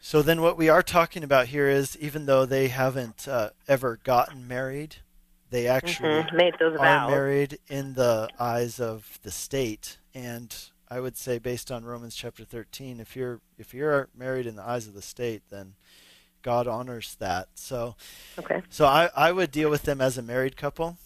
[0.00, 3.98] So then, what we are talking about here is even though they haven't uh, ever
[4.02, 4.96] gotten married,
[5.50, 6.58] they actually Mhm.
[6.58, 7.10] Those are vows.
[7.10, 9.98] married in the eyes of the state.
[10.14, 10.54] And
[10.88, 14.62] I would say, based on Romans chapter 13, if you're if you're married in the
[14.62, 15.74] eyes of the state, then
[16.42, 17.48] God honors that.
[17.54, 17.96] So,
[18.38, 18.62] Okay.
[18.68, 20.96] so I, I would deal with them as a married couple,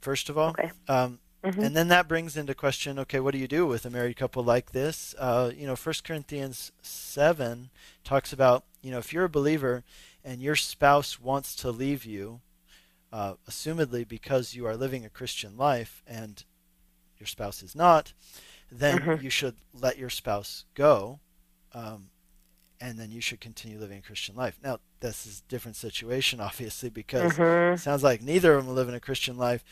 [0.00, 0.50] first of all.
[0.50, 0.70] Okay.
[0.88, 1.64] Um, Mhm.
[1.64, 4.44] And then that brings into question, okay, what do you do with a married couple
[4.44, 5.12] like this?
[5.18, 7.70] Uh, you know, 1 Corinthians 7
[8.04, 9.82] talks about, you know, if you're a believer
[10.24, 12.40] and your spouse wants to leave you,
[13.12, 16.44] uh, assumedly because you are living a Christian life and
[17.22, 18.12] your spouse is not,
[18.70, 19.22] then Mhm.
[19.22, 21.20] you should let your spouse go,
[21.72, 22.10] um,
[22.80, 24.58] and then you should continue living a Christian life.
[24.60, 27.74] Now, this is a different situation, obviously, because Mhm.
[27.74, 29.62] it sounds like neither of them are living a Christian life.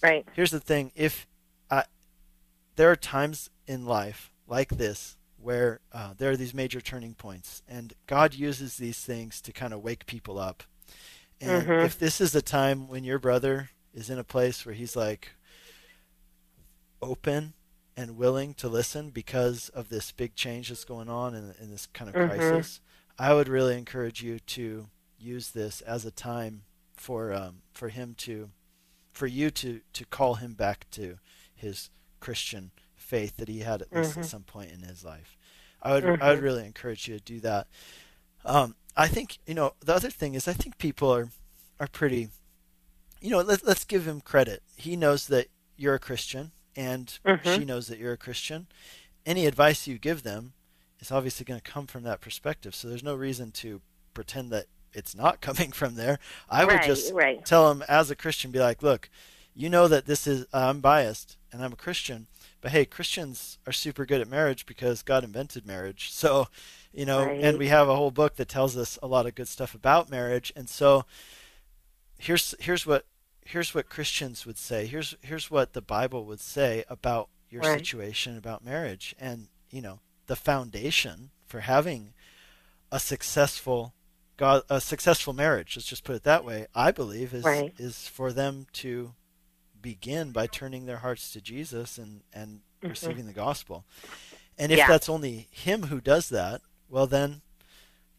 [0.00, 0.24] Right.
[0.30, 1.26] Here's the thing: if
[1.68, 1.84] I,
[2.76, 7.62] there are times in life like this where uh, there are these major turning points,
[7.68, 10.62] and God uses these things to kind of wake people up.
[11.40, 11.84] And Mhm.
[11.84, 15.32] if this is a time when your brother is in a place where he's like
[17.02, 17.54] open
[17.96, 21.86] and willing to listen because of this big change that's going on in, in this
[21.92, 22.26] kind of Mhm.
[22.28, 22.80] crisis,
[23.18, 24.88] I would really encourage you to
[25.18, 26.62] use this as a time
[26.96, 28.50] for um, for him to
[29.12, 31.18] for you to to call him back to
[31.54, 31.90] his
[32.20, 34.18] Christian faith that he had at least Mhm.
[34.18, 35.36] at some point in his life.
[35.82, 36.42] I would I would Mhm.
[36.42, 37.66] really encourage you to do that.
[38.44, 41.30] Um, I think you know the other thing is I think people are
[41.78, 42.30] are pretty
[43.20, 44.62] you know let, let's give him credit.
[44.76, 47.54] He knows that you're a Christian and Mhm.
[47.54, 48.66] she knows that you're a Christian.
[49.26, 50.52] Any advice you give them
[51.00, 52.74] is obviously going to come from that perspective.
[52.74, 53.80] So there's no reason to
[54.14, 56.18] pretend that it's not coming from there.
[56.48, 57.44] I would Right, just right.
[57.44, 59.08] tell them as a Christian, be like, look,
[59.54, 62.26] you know that this is uh, I'm biased and I'm a Christian,
[62.62, 66.10] but hey, Christians are super good at marriage because God invented marriage.
[66.10, 66.48] So,
[66.92, 69.48] you know, and we have a whole book that tells us a lot of good
[69.48, 70.52] stuff about marriage.
[70.56, 71.04] And so,
[72.18, 73.04] here's here's what
[73.44, 74.86] here's what Christians would say.
[74.86, 77.78] Here's here's what the Bible would say about your Right.
[77.78, 82.14] situation about marriage and you know the foundation for having
[82.90, 83.92] a successful
[84.36, 85.76] God a successful marriage.
[85.76, 86.66] Let's just put it that way.
[86.74, 87.74] I believe is Right.
[87.78, 89.14] is for them to
[89.80, 92.90] begin by turning their hearts to Jesus and and Mhm.
[92.90, 93.84] receiving the gospel.
[94.58, 94.86] And if Yeah.
[94.88, 97.42] that's only him who does that, well then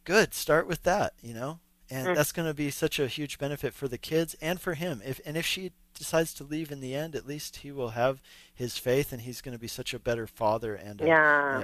[0.04, 1.60] good, start with that, you know?
[1.94, 2.16] And Mm.
[2.16, 5.02] that's going to be such a huge benefit for the kids and for him.
[5.06, 8.22] If and if she decides to leave in the end, at least he will have
[8.54, 11.64] his faith and he's going to be such a better father and a, Yeah.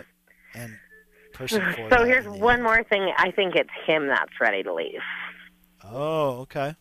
[0.53, 0.77] and
[1.33, 2.63] person for So here's one end.
[2.63, 3.11] more thing.
[3.17, 5.01] I think it's him that's ready to leave.
[5.83, 6.75] Oh, okay.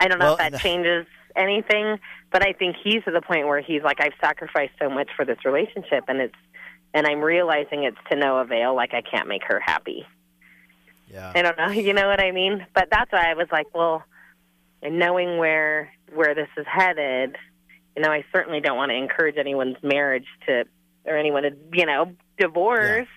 [0.00, 1.98] I don't know Well, if that and- changes anything,
[2.30, 5.24] but I think he's to the point where he's like, I've sacrificed so much for
[5.24, 6.34] this relationship, and it's,
[6.94, 8.74] and I'm realizing it's to no avail.
[8.76, 10.06] Like I can't make her happy.
[11.10, 11.32] Yeah.
[11.34, 11.70] I don't know.
[11.72, 12.66] You know what I mean?
[12.74, 14.02] But that's why I was like, well,
[14.82, 17.36] and knowing where where this is headed,
[17.96, 20.64] you know, I certainly don't want to encourage anyone's marriage to
[21.04, 23.08] or anyone to, you know, divorce.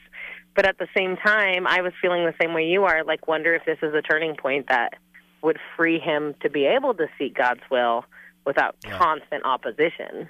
[0.56, 3.04] But at the same time, I was feeling the same way you are.
[3.06, 4.94] Like, wonder if this is a turning point that
[5.42, 8.04] would free him to be able to seek God's will
[8.46, 8.98] without Yeah.
[8.98, 10.28] constant opposition.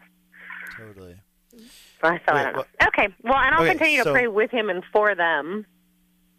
[0.78, 1.16] Totally.
[1.50, 2.60] So, I- so I don't know.
[2.60, 5.66] what- Okay, well, and I'll Okay, continue to so- pray with him and for them.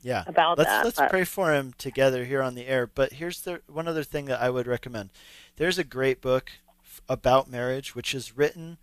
[0.02, 0.24] Yeah.
[0.26, 2.86] about let's that, let's but- pray for him together here on the air.
[2.86, 5.10] But here's the one other thing that I would recommend.
[5.56, 6.50] There's a great book
[6.84, 8.78] f- about marriage, which is written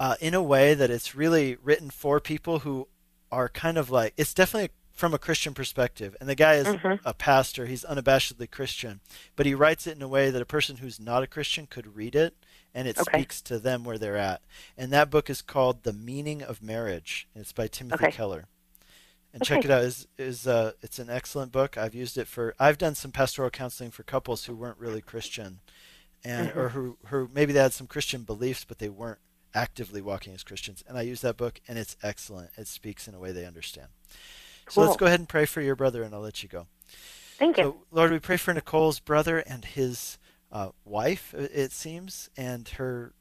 [0.00, 2.88] uh, in a way that it's really written for people who
[3.30, 6.16] are kind of like it's definitely from a Christian perspective.
[6.20, 7.00] And the guy is Mhm.
[7.04, 9.00] a pastor; he's unabashedly Christian,
[9.36, 11.96] but he writes it in a way that a person who's not a Christian could
[11.96, 12.34] read it,
[12.74, 13.18] and it Okay.
[13.20, 14.42] speaks to them where they're at.
[14.76, 18.12] And that book is called "The Meaning of Marriage." And it's by Timothy Okay.
[18.12, 18.48] Keller
[19.32, 19.68] and check Okay.
[19.68, 19.82] it out.
[19.82, 21.76] is is uh, it's an excellent book.
[21.78, 22.54] I've used it for.
[22.58, 25.60] I've done some pastoral counseling for couples who weren't really Christian,
[26.24, 26.72] and or Mhm.
[26.72, 29.18] who who maybe they had some Christian beliefs, but they weren't
[29.54, 30.82] actively walking as Christians.
[30.86, 32.50] And I use that book, and it's excellent.
[32.56, 33.88] It speaks in a way they understand.
[34.68, 36.66] So let's go ahead and pray for your brother, and I'll let you go.
[37.38, 37.64] Thank you.
[37.64, 40.18] So, Lord, we pray for Nicole's brother and his
[40.52, 43.12] uh, wife, it seems, and her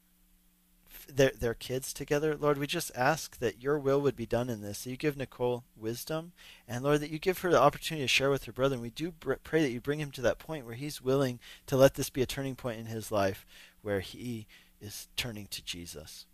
[1.15, 2.35] their their kids together.
[2.35, 4.83] Lord, we just ask that your will would be done in this.
[4.83, 6.31] That you give Nicole wisdom,
[6.67, 8.75] and Lord, that you give her the opportunity to share with her brother.
[8.75, 11.39] And we do br- pray that you bring him to that point where he's willing
[11.67, 13.45] to let this be a turning point in his life,
[13.81, 14.47] where he
[14.79, 16.25] is turning to Jesus.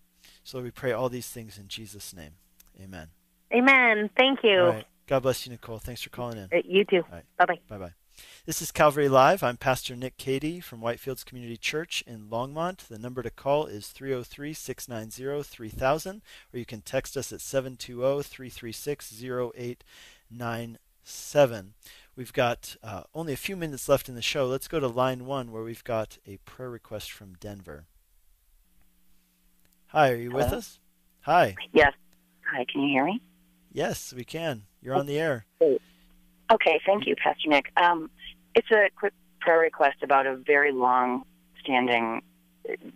[0.43, 2.33] So Lord, we pray all these things in Jesus' name.
[2.81, 3.07] Amen.
[3.53, 4.09] Amen.
[4.15, 4.61] Thank you.
[4.61, 4.85] Right.
[5.07, 5.79] God bless you, Nicole.
[5.79, 6.49] Thanks for calling in.
[6.51, 7.03] Uh, You too.
[7.11, 7.23] Right.
[7.37, 7.59] Bye bye.
[7.69, 7.93] Bye bye.
[8.47, 9.43] This is Calvary Live.
[9.43, 12.87] I'm Pastor Nick Cady from Whitefields Community Church in Longmont.
[12.87, 16.21] The number to call is 303 690 3000,
[16.53, 21.73] or you can text us at 720 336 0897.
[22.15, 24.47] We've got uh, only a few minutes left in the show.
[24.47, 27.83] Let's go to line one where we've got a prayer request from Denver.
[29.87, 30.79] Hi, are you with us?
[31.23, 31.55] Hi.
[31.73, 31.91] Yes.
[32.49, 33.21] Hi, can you hear me?
[33.73, 34.63] Yes, we can.
[34.81, 35.45] You're on the air.
[36.51, 37.65] Okay, thank you, Pastor Nick.
[37.75, 38.09] Um,
[38.55, 42.21] it's a quick prayer request about a very long-standing,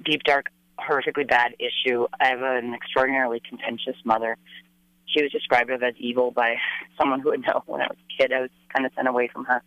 [0.06, 0.48] deep, dark,
[0.80, 2.08] horrifically bad issue.
[2.20, 4.38] I have an extraordinarily contentious mother.
[5.06, 6.56] She was described as evil by
[6.98, 8.32] someone who would know when I was a kid.
[8.32, 9.62] I was kind of sent away from her.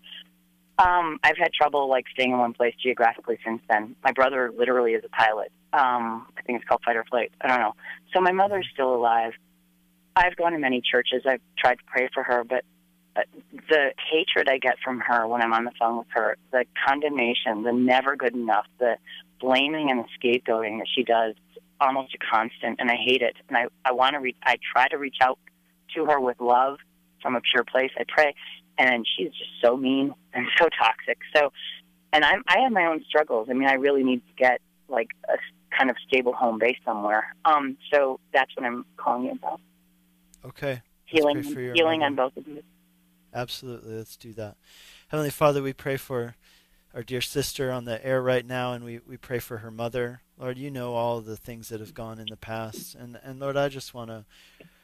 [0.79, 3.95] Um, I've had trouble like staying in one place geographically since then.
[4.03, 5.53] My brother literally is a pilot.
[5.75, 7.33] Um, I think it's called fight or flight.
[7.43, 7.75] I don't know.
[8.15, 9.35] So my mother's still alive.
[10.17, 11.23] I've gone to many churches.
[11.29, 12.65] I've tried to pray for her, but
[13.69, 17.63] the hatred I get from her when I'm on the phone with her, the condemnation,
[17.63, 18.97] the never good enough, the
[19.41, 21.35] blaming and the scapegoating that she does,
[21.81, 23.37] almost a constant, and I hate it.
[23.49, 24.37] And I, I want to reach.
[24.43, 25.39] I try to reach out
[25.95, 26.79] to her with love
[27.23, 27.91] from a pure place.
[27.99, 28.35] I pray,
[28.79, 31.19] and she's just so mean and so toxic.
[31.35, 31.53] So,
[32.13, 33.49] and I'm I have my own struggles.
[33.51, 35.37] I mean, I really need to get like a
[35.77, 37.35] kind of stable home base somewhere.
[37.45, 39.61] Um, so that's what I'm calling you about.
[40.45, 40.83] Okay.
[41.07, 42.07] Healing, for your healing mother.
[42.07, 42.63] on both of you.
[43.35, 43.97] Absolutely.
[43.97, 44.57] Let's do that.
[45.09, 46.37] Heavenly Father, we pray for
[46.95, 50.21] our dear sister on the air right now, and we, we pray for her mother.
[50.39, 52.95] Lord, you know all the things that have gone in the past.
[52.95, 54.25] And, and Lord, I just want to,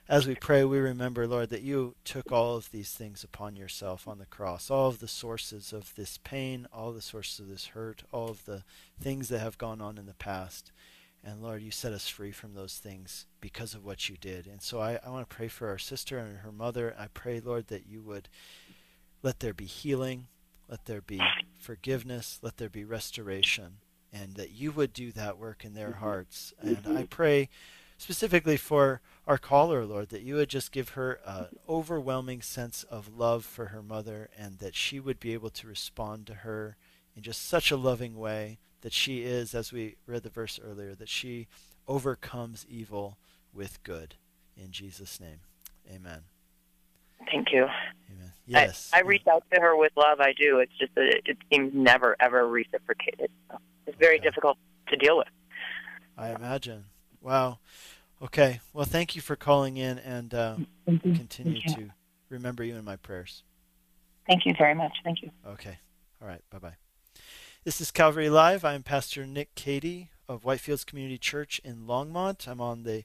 [0.09, 4.09] as we pray, we remember, Lord, that you took all of these things upon yourself
[4.09, 7.67] on the cross, all of the sources of this pain, all the sources of this
[7.67, 8.65] hurt, all of the
[9.01, 10.73] things that have gone on in the past.
[11.23, 14.47] And Lord, you set us free from those things because of what you did.
[14.47, 16.95] And so I, I want to pray for our sister and her mother.
[16.99, 18.29] I pray, Lord, that you would
[19.23, 20.29] let there be healing,
[20.69, 21.21] let there be
[21.59, 23.79] forgiveness, let there be restoration,
[24.13, 26.01] and that you would do that work in their mm-hmm.
[26.01, 26.55] hearts.
[26.61, 27.05] And I mm-hmm.
[27.05, 27.51] pray
[27.99, 33.15] specifically for our caller, Lord, that you would just give her an overwhelming sense of
[33.15, 36.77] love for her mother and that she would be able to respond to her
[37.15, 40.95] in just such a loving way that she is, as we read the verse earlier,
[40.95, 41.47] that she
[41.87, 43.19] overcomes evil
[43.53, 44.15] with good.
[44.57, 45.41] In Jesus' name,
[45.91, 46.21] amen.
[47.31, 47.67] Thank you.
[48.11, 48.33] Amen.
[48.47, 48.91] Yes.
[48.93, 50.21] I, I reach out to her with love.
[50.21, 50.59] I do.
[50.59, 53.31] It's just that it, it seems never, ever reciprocated.
[53.51, 54.25] So it's very Okay.
[54.25, 54.59] difficult
[54.89, 55.29] to deal with.
[56.17, 56.87] I imagine.
[57.21, 57.59] Wow.
[58.23, 58.61] Okay.
[58.73, 60.57] Well, thank you for calling in and uh,
[60.87, 61.91] continue to
[62.29, 63.43] remember you in my prayers.
[64.27, 64.93] Thank you very much.
[65.05, 65.31] Thank you.
[65.47, 65.79] Okay.
[66.21, 66.43] All right.
[66.51, 66.90] Bye bye.
[67.63, 68.65] This is Calvary Live.
[68.65, 72.49] I'm Pastor Nick Cady of Whitefields Community Church in Longmont.
[72.49, 73.05] I'm on the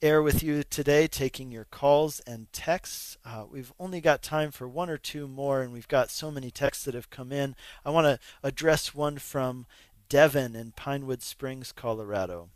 [0.00, 3.18] air with you today, taking your calls and texts.
[3.24, 6.52] Uh, we've only got time for one or two more, and we've got so many
[6.52, 7.56] texts that have come in.
[7.84, 9.66] I want to address one from
[10.08, 12.50] Devin in Pinewood Springs, Colorado.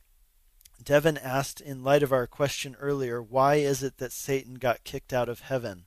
[0.80, 5.12] Devin asked, in light of our question earlier, why is it that Satan got kicked
[5.12, 5.86] out of heaven?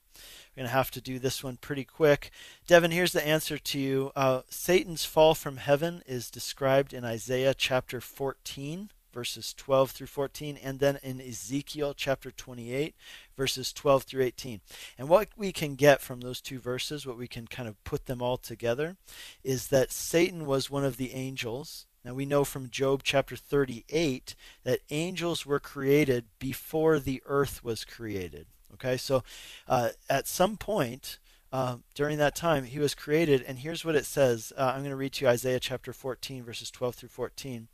[0.56, 2.30] We're going to have to do this one pretty quick.
[2.68, 4.12] Devin, here's the answer to you.
[4.16, 10.60] Uh, Satan's fall from heaven is described in Isaiah chapter 14, verses 12 through 14,
[10.62, 12.94] and then in Ezekiel chapter 28,
[13.36, 14.62] verses 12 through 18.
[15.00, 18.06] And what we can get from those two verses, what we can kind of put
[18.06, 18.96] them all together,
[19.44, 21.88] is that Satan was one of the angels.
[22.06, 24.36] Now we know from Job chapter 38
[24.66, 28.46] that angels were created before the earth was created.
[28.76, 29.24] Okay, so
[29.68, 31.20] uh, at some point
[31.54, 34.52] uh, during that time, he was created, and here's what it says.
[34.58, 37.68] Uh, I'm going to read to you Isaiah chapter 14, verses 12 through 14.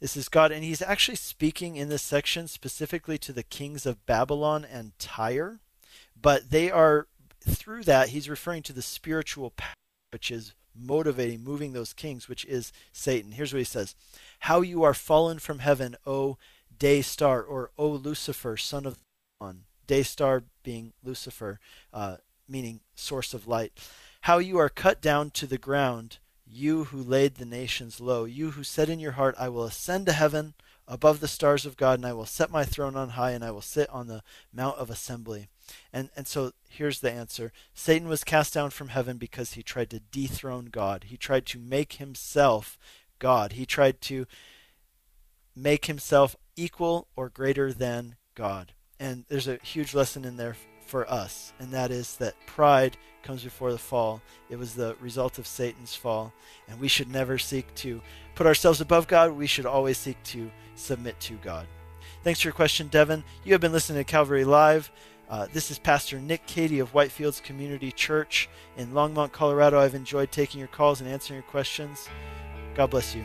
[0.00, 4.06] This is God, and he's actually speaking in this section specifically to the kings of
[4.06, 5.60] Babylon and Tyre,
[6.20, 7.08] but they are,
[7.46, 9.74] through that, he's referring to the spiritual power,
[10.10, 13.32] which is motivating, moving those kings, which is Satan.
[13.32, 13.94] Here's what he says
[14.40, 16.38] How you are fallen from heaven, O
[16.78, 19.00] day star, or O Lucifer, son of the
[19.38, 19.64] dawn.
[19.90, 21.58] Day star being Lucifer,
[21.92, 22.18] uh,
[22.48, 23.72] meaning source of light.
[24.20, 28.52] How you are cut down to the ground, you who laid the nations low, you
[28.52, 30.54] who said in your heart, I will ascend to heaven
[30.86, 33.50] above the stars of God, and I will set my throne on high, and I
[33.50, 34.22] will sit on the
[34.52, 35.48] mount of assembly.
[35.92, 37.50] And and so here's the answer.
[37.74, 41.06] Satan was cast down from heaven because he tried to dethrone God.
[41.08, 42.78] He tried to make himself
[43.18, 43.54] God.
[43.54, 44.28] He tried to
[45.56, 48.74] make himself equal or greater than God.
[49.00, 50.54] And there's a huge lesson in there
[50.86, 54.20] for us, and that is that pride comes before the fall.
[54.50, 56.32] It was the result of Satan's fall,
[56.68, 58.02] and we should never seek to
[58.34, 59.32] put ourselves above God.
[59.32, 61.66] We should always seek to submit to God.
[62.22, 63.24] Thanks for your question, Devin.
[63.44, 64.90] You have been listening to Calvary Live.
[65.30, 69.78] Uh, this is Pastor Nick Cady of Whitefields Community Church in Longmont, Colorado.
[69.78, 72.08] I've enjoyed taking your calls and answering your questions.
[72.74, 73.24] God bless you.